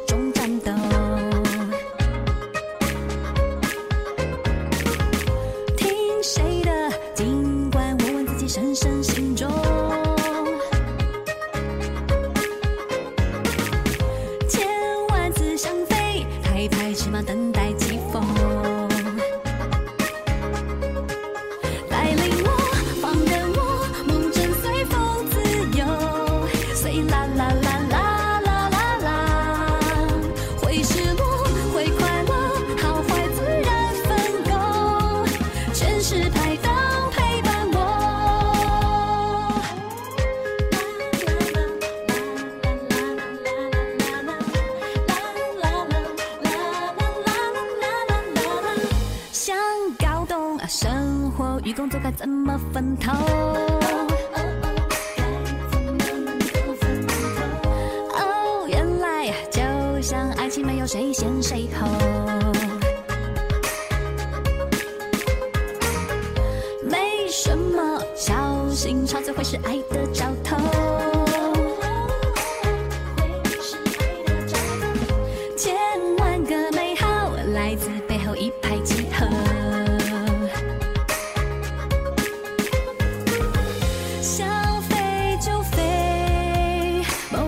[52.74, 53.47] 分头。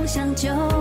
[0.10, 0.79] 想救。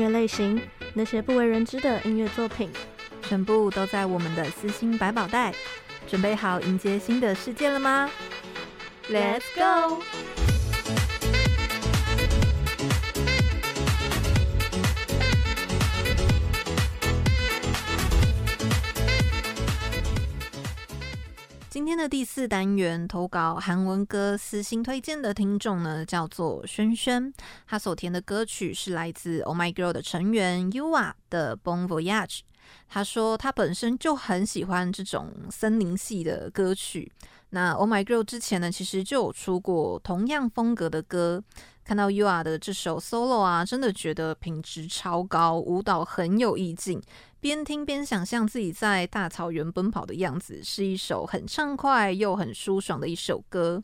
[0.00, 0.58] 音乐类型，
[0.94, 2.70] 那些不为人知的音乐作品，
[3.22, 5.52] 全部都在我们的私心百宝袋。
[6.08, 8.10] 准备好迎接新的世界了吗
[9.10, 10.02] ？Let's go！
[21.80, 27.32] 今天的第四单元投稿韩文歌私心推荐的听众呢，叫做轩轩，
[27.66, 32.40] 他所填的歌曲是来自 Oh My Girl 的成员 Yua 的 Bon Voyage。
[32.86, 37.10] 他说他本身就很喜欢这种森林系的歌曲。
[37.48, 41.42] 那 Oh My Girl 之前呢，其实就有出过同样风格的歌。
[41.90, 47.02] 看到 YooA 的这首 solo 啊，真的觉得品质超高，舞蹈很有意境，
[47.40, 53.82] 边听边想象自己在大草原奔跑的样子，是一首很畅快又很舒爽的一首歌。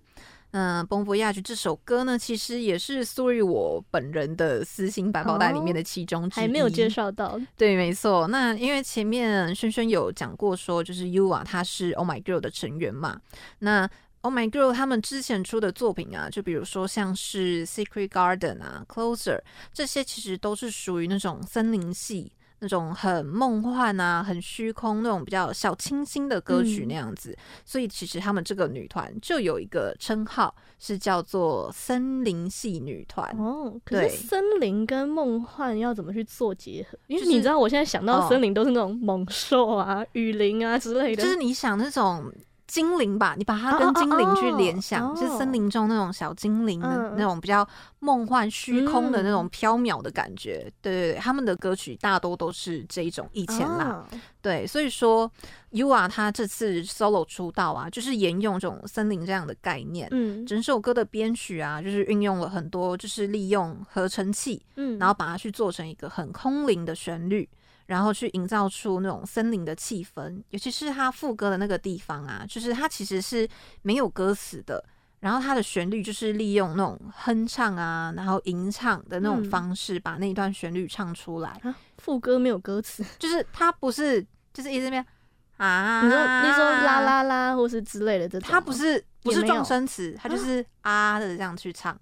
[0.52, 7.38] 嗯，《Bon Voyage》这首歌呢，其实也是 Suri 我本人的私心百宝袋里面的其中之一，还没有介绍到。
[7.56, 8.28] 对，没错。
[8.28, 13.20] 那因为前面轩轩有讲过，说就是 YooA 他是 Oh My Girl 的成员嘛。
[13.58, 13.90] 那
[14.26, 19.40] Oh My Girl 他们之前出的作品啊，就比如说像是 Secret Garden 啊、Closer
[19.72, 22.32] 这些，其实都是属于那种森林系。
[22.58, 33.28] 那种很梦幻啊，很虚空那种比较小清新的歌曲那样子，嗯、所以其实他们这个女团就有一个称号，是叫做森林系女团。
[33.38, 36.98] 哦，可是森林跟梦幻要怎么去做结合？
[37.08, 42.32] 因为你知道，我现在想到森林都是那种猛兽啊、哦、雨林啊之类的，就是你想那种。
[42.66, 47.66] 精灵吧，你把它跟精灵去联想，就是森林中那种小精灵的那种比较
[48.00, 50.70] 梦幻虚空的那种飘渺的感觉。
[50.82, 53.28] 对对对，他们的歌曲大多都是这一种。
[53.32, 54.04] 以前啦，
[54.42, 55.30] 对，所以说
[55.70, 60.08] YooA 他这次 solo 出道啊，就是沿用这种森林这样的概念。
[60.10, 67.48] 嗯，整首歌的编曲啊，就是运用了很多，就是利用合成器，嗯，然后把它去做成一个很空灵的旋律。
[67.86, 73.48] 然后去营造出那种森林的气氛，尤其是他副歌的那个地方啊，就是它其实是
[73.82, 74.84] 没有歌词的，
[75.20, 81.60] 然后它的旋律就是利用那种哼唱啊，然后吟唱的那种方式把那一段旋律唱出来。
[81.62, 85.06] 嗯啊、副歌没有歌词，就是它不是就是一直那边
[85.58, 91.98] 啊，你说你说啦啦啦或是之类的这种，它不是不是撞声词，它就是啊的这样去唱。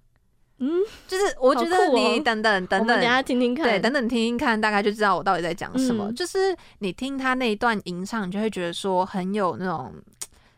[0.59, 0.71] 嗯，
[1.09, 6.11] 就是我觉得你等等等等，等下听听看，对，等等听听看，大概就知道我到底在讲什么。
[6.11, 9.93] 嗯、就是你听他那一段吟唱，你就会觉得说很有那种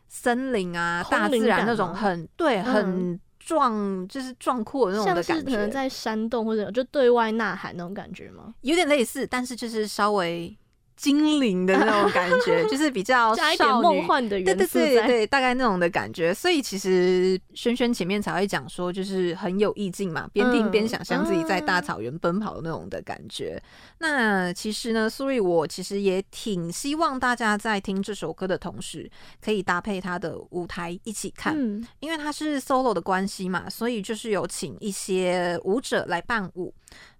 [0.07, 5.51] 森林啊、大自然那种很对、很壮，嗯、就是壮阔的那种的感觉。
[5.51, 8.53] 可能在山洞或者就对外呐喊那种感觉吗？
[8.61, 10.55] 有点类似，但是就是稍微。
[10.97, 16.33] 精灵的那种感觉， 就是比较加一点梦幻的元素，对对对对，大概那种的感觉。
[16.33, 23.61] 所以其实轩轩前面才会讲说，就是很有意境嘛，边听边想象自己在大草原奔跑的那种的感觉。
[23.99, 36.73] 嗯、那其实呢，Suri 我其实也挺希望大家在听这首歌的同时，可以搭配他的舞台一起看，嗯、因为他是 solo 的关系嘛，所以就是有请一些舞者来伴舞。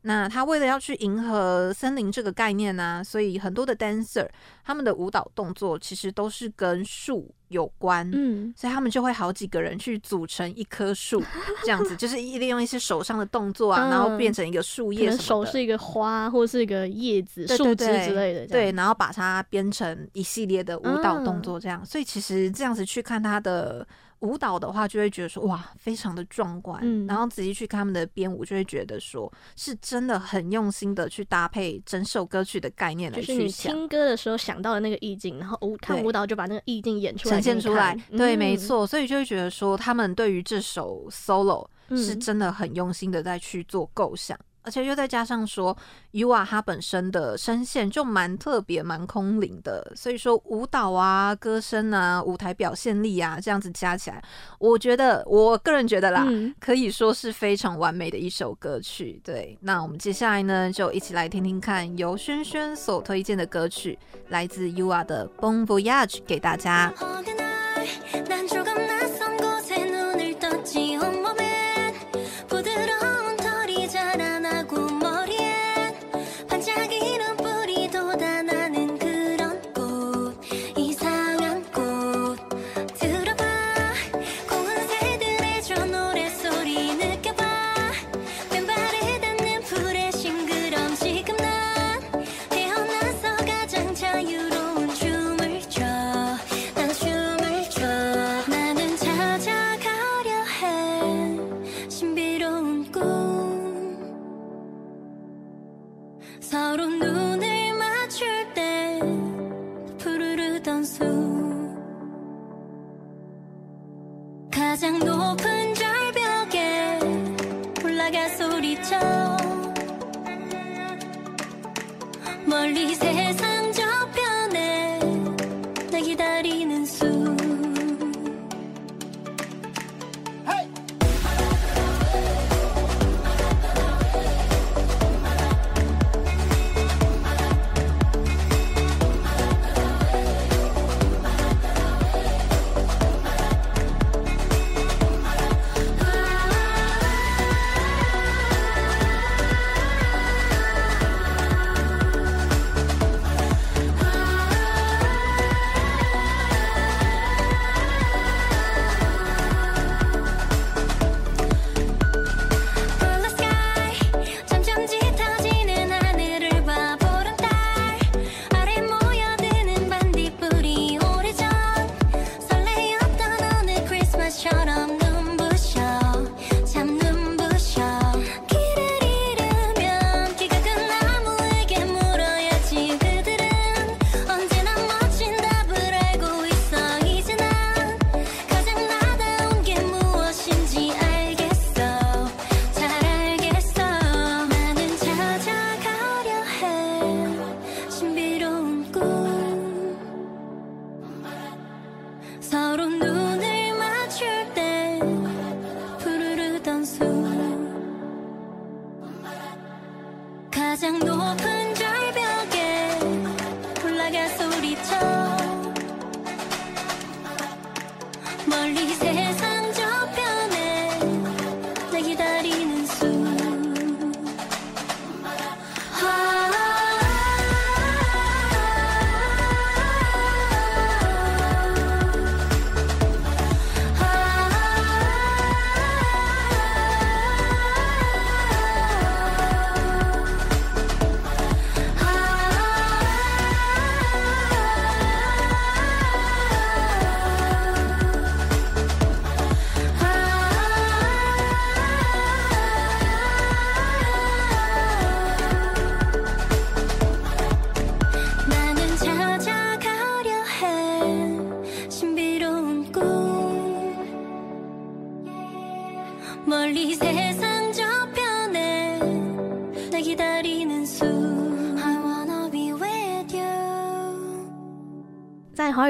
[0.08, 4.26] 那他为了要去迎合森林这个概念呢、啊，所以很多的 dancer
[4.64, 11.22] 他们的舞蹈动作其实都是跟树有关，嗯，所以他们就会好几个人去组成一棵树，
[11.64, 23.86] 这样子 就是利用一些手上的动作啊，嗯、然后变成一个树叶，手是一个花或是一个叶子、树枝之类的，对，然后把它编成一系列的舞蹈动作，这样，嗯、所以其实这样子去看他的。
[24.20, 26.80] 舞蹈的话，就会觉得说哇，非常的壮观。
[26.84, 33.38] 嗯、然后仔细去看他们的编舞，就会觉得说是真的很用心的去搭配整首歌曲的概念来去想。
[33.38, 37.96] 就是你听歌的时候想到的那个意境，然后舞看舞蹈就把那个意境演出来，呈现出来。
[38.12, 38.86] 对，没错。
[38.88, 44.38] 所以就会觉得说，他们对于这首 solo 是真的很用心的在去做构想。
[44.68, 45.76] 而且又再加上说
[46.12, 54.22] ，YooA 他本身的声线就蛮特别、蛮空灵的，所以说舞蹈啊、歌声啊、舞台表现力啊，这样子加起来，
[54.60, 59.22] 我觉得我个人觉得啦，嗯、可以说是非常完美的一首歌曲。
[59.24, 63.98] 对，那我们接下来呢，就一起来听听看由轩轩所推荐的歌曲，
[64.28, 66.94] 来自 YooA 的《Bon Voyage》给大家。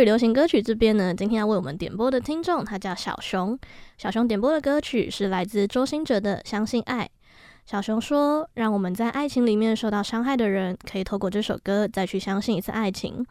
[0.03, 3.57] 流行歌曲这边呢，今天要为我们点播的听众，他叫小熊。
[3.97, 7.05] 小熊点播的歌曲是来自周兴哲的《相信爱》。
[7.65, 13.25] 小熊说：“让我们在爱情里面受到伤害的人，可以透过这首歌再去相信一次爱情。”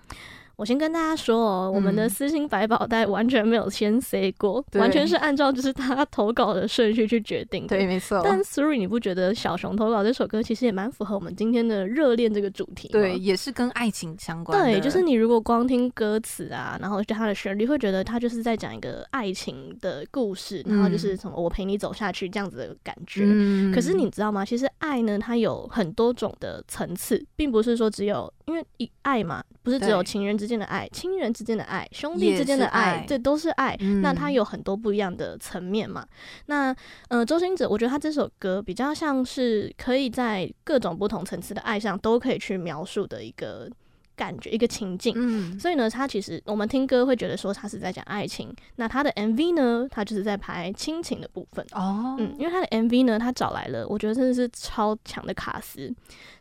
[0.56, 7.76] 我先跟大家说哦，我们的私心百宝袋完全没有先 say 过，完全是按照就是他 投稿的顺序去决定的。
[7.76, 8.22] 对，没错。
[8.24, 12.88] 但 Suri，你不觉得小熊投稿这首歌其实也蛮符合我们今天的热恋这个主题？
[12.88, 14.64] 对，也是跟爱情相关的。
[14.64, 23.24] 对，就是你如果光听歌词啊，然后就它的旋律，会觉得它就是在讲一个爱情的故事，然后就是什么我陪你走下去这样子的感觉。
[23.26, 23.70] 嗯。
[23.74, 24.42] 可是你知道吗？
[24.42, 28.32] 其实爱呢，它有很多种的层次，并不是说只有。
[28.46, 33.76] 因为一爱嘛，不是只有情人之间的爱，亲人之间的爱，兄弟之间的爱，这都是爱。
[33.80, 36.06] 嗯、那它有很多不一样的层面嘛。
[36.46, 36.74] 那
[37.08, 43.68] 呃，周星哲，我觉得他这首歌比较像是可以在各种不同层次的爱上都可以去描述的一个
[44.14, 45.12] 感觉，一个情境。
[45.16, 48.54] 嗯，所以呢，他其实我们听歌会觉得说他是在讲爱情。
[48.76, 51.64] 那他的 MV 呢，他就是在拍亲情的部分。
[51.72, 55.94] 哦，嗯，因为他的 MV 呢，他找来了，我觉得真的是超强的卡司。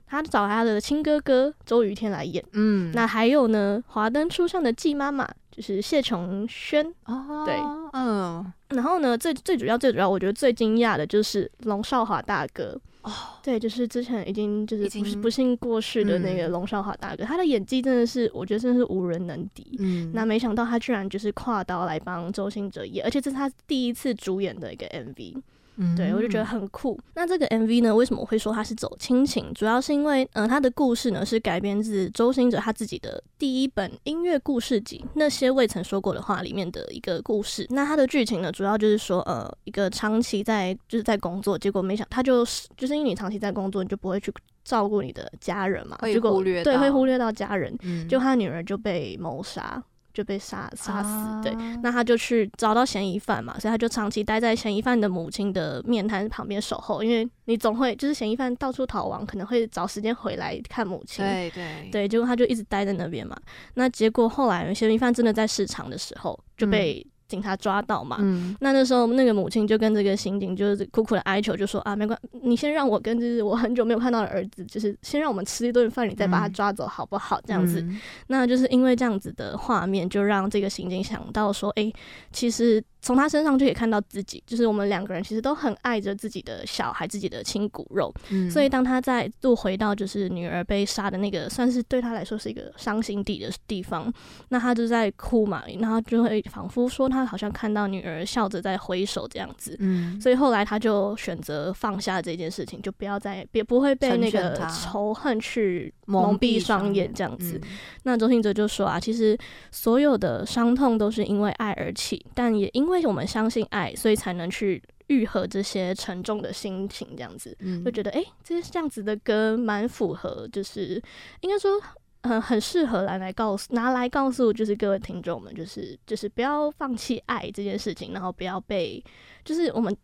[0.08, 7.56] 他找他的亲哥哥周余天来演，嗯，那还有呢，华灯初上的季妈妈就是谢琼轩，哦，对，
[7.94, 25.42] 嗯，然后呢，最最主要最主要，我觉得最惊讶的就是龙少华大哥，哦，对，就是之前已经就是不是不幸过世的那个龙少华大哥，嗯，他的演技真的是我觉得真的是无人能敌，嗯，那没想到他居然就是跨刀来帮周星哲演，而且这是他第一次主演的一个 MV。
[25.78, 27.00] 嗯，对，我就觉得很酷。
[27.14, 29.54] 那这个 MV 呢，为什么我会说它是走亲情？
[29.54, 37.66] 主要是因为，嗯、呃，它的故事呢是改编自周星哲他自己的第一本音乐故事集《那些未曾说过的话》里面的一个故事。
[37.70, 49.84] 那它的剧情呢，主要就是说，呃，一个长期在就是在工作，结果没想他就是就是因为你长期在工作，你就不会去照顾你的家人嘛，会忽略对，会忽略到家人，嗯、就他女儿就被谋杀。
[50.16, 51.54] 就被杀杀死，啊，对，
[51.84, 61.52] 那他就去找到嫌疑犯嘛，所以他就长期待在嫌疑犯的母亲的面摊旁边守候，因为你总会就是嫌疑犯到处逃亡，可能会找时间回来看母亲，对。
[61.52, 61.90] 对。
[61.92, 63.38] 对，结果他就一直待在那边嘛，
[63.74, 67.06] 那结果后来嫌疑犯真的在市场的时候就被。
[67.06, 68.18] 嗯警察抓到嘛？
[68.20, 77.40] 嗯，那那时候那个母亲就跟这个刑警就是苦苦的哀求，就说啊，没关，你先让我跟就是我很久没有看到的儿子，就是先让我们吃一顿饭，你再把他抓走好不好？
[77.46, 81.92] 这样子，嗯，那就是因为这样子的画面，就让这个刑警想到说，哎，
[82.32, 82.84] 其实。
[83.06, 88.12] 从他身上就可以看到自己，就是我们两个人其实都很爱着自己的小孩，自己的亲骨肉。
[88.32, 94.12] 嗯，所以当他再度回到就是女儿被杀的那个，算是对他来说是一个伤心地的地方，
[94.50, 99.76] 那他就在哭嘛，然后就会仿佛说他好像看到女儿笑着在挥手这样子。
[99.80, 107.62] 嗯，所以后来他就选择放下这件事情，就不要再别不会被那个仇恨去蒙蔽双眼这样子。
[107.64, 107.70] 嗯，
[108.04, 109.38] 那周兴哲就说啊，其实
[109.72, 113.06] 所有的伤痛都是因为爱而起，但也因为。
[113.06, 121.00] 我们相信爱，所以才能去愈合这些沉重的心情，这样子，嗯、就觉得哎，这这样子的歌蛮符合，就是
[121.42, 121.80] 应该说，
[122.24, 129.04] 很很适合来来告诉拿来告诉，就是各位听众们，就是就是不要放弃爱这件事情，然后不要被，
[129.44, 129.96] 就是我们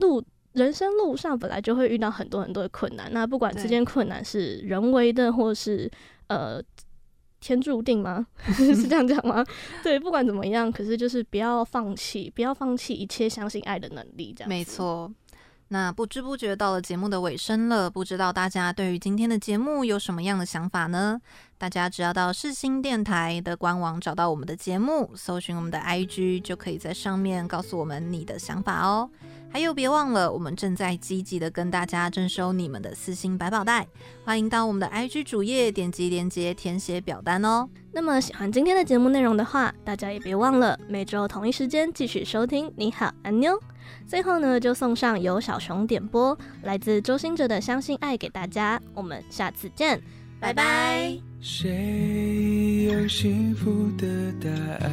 [0.00, 0.22] 路
[0.52, 5.90] 人生路上本来就会遇到很多很多的困难，那不管这件困难是人为的，或是
[6.28, 6.62] 呃。
[7.44, 8.24] 天注定吗？
[8.54, 9.44] 是这样讲吗？
[9.82, 14.48] 对，不管怎么样，可是就是不要放弃，不要放弃一切相信爱的能力，这样。
[14.48, 15.12] 没错。
[15.66, 21.20] 那不知不觉到了节目的尾声了，不知道大家对于今天的节目有什么样的想法呢？
[21.58, 29.10] 大家只要到世新电台的官网找到我们的节目，搜寻我们的 IG，就可以在上面告诉我们你的想法哦。
[29.52, 33.86] 还有，别忘了，我们正在积极的跟大家征收你们的四星百宝袋，
[34.24, 37.68] 欢迎到我们的 IG 主页点击链接填写表单哦。
[37.92, 42.72] 那么喜欢今天的节目内容的话，大家也别忘了每周同一时间继续收听。
[42.76, 43.60] 你好，安妞。
[44.06, 48.80] 最后呢，就送上由小熊点播来自周星哲的《相信爱》给大家。
[48.94, 50.00] 我们下次见，
[50.40, 51.14] 拜拜。
[51.42, 54.48] 谁有幸福的答
[54.86, 54.90] 案？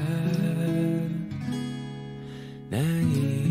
[2.69, 3.48] 难以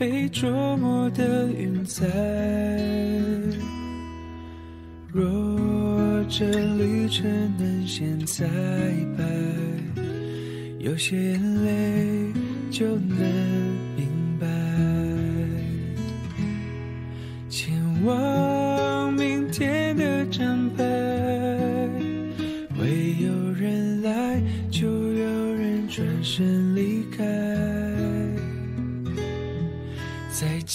[0.00, 2.06] 被捉摸的云彩。
[5.12, 5.20] 若
[6.26, 6.46] 这
[6.76, 7.28] 旅程
[7.58, 8.46] 能现在
[9.18, 9.22] 白，
[10.78, 12.32] 有些眼泪
[12.70, 13.69] 就能。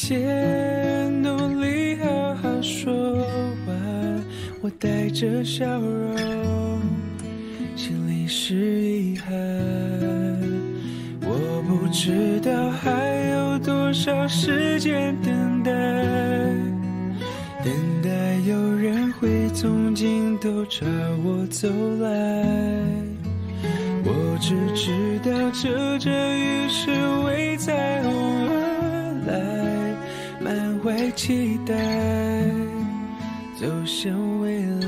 [0.08, 2.94] 再见，努力好好说
[3.66, 4.24] 完，
[4.62, 6.80] 我带着笑容，
[7.76, 9.34] 心里是遗憾。
[11.22, 12.92] 我不知道还
[13.32, 15.72] 有多少时间等待。
[17.64, 18.10] 等待
[18.48, 20.86] 有人会从尽头朝
[21.24, 21.68] 我走
[22.00, 22.46] 来，
[24.04, 26.92] 我只知道这阵雨是
[31.12, 31.74] 期待
[33.60, 34.88] 走向未来，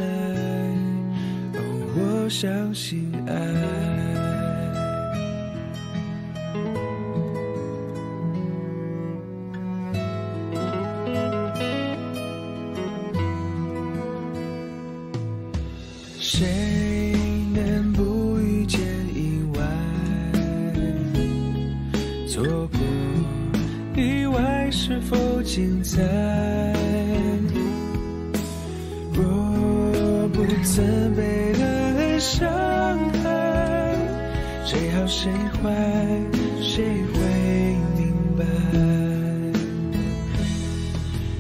[1.95, 3.96] 我相信爱。
[35.61, 35.71] 坏，
[36.61, 36.83] 谁
[37.13, 37.19] 会
[37.95, 38.45] 明白？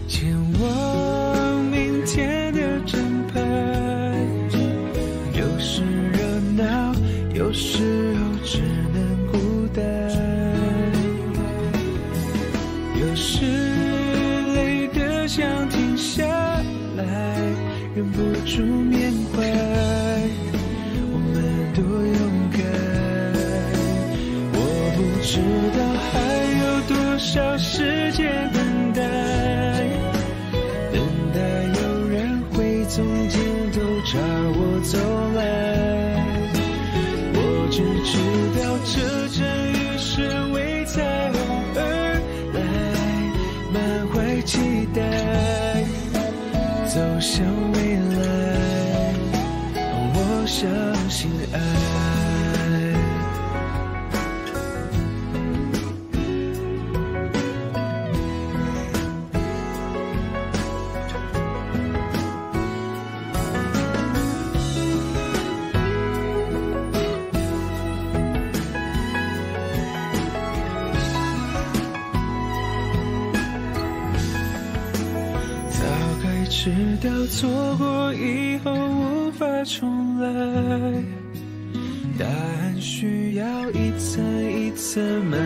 [0.07, 3.01] 前往明天的站
[3.33, 3.39] 牌，
[5.33, 6.17] 有时热
[6.55, 6.93] 闹，
[7.33, 8.61] 有时候只
[8.93, 9.83] 能孤单，
[12.99, 13.45] 有时
[14.55, 15.27] 累得。
[15.27, 16.25] 想停下
[16.95, 17.03] 来，
[17.93, 19.43] 忍不住缅怀，
[34.95, 35.16] 我
[77.37, 80.27] 错过以后无法重来，
[82.17, 85.39] 答案需要一层一层慢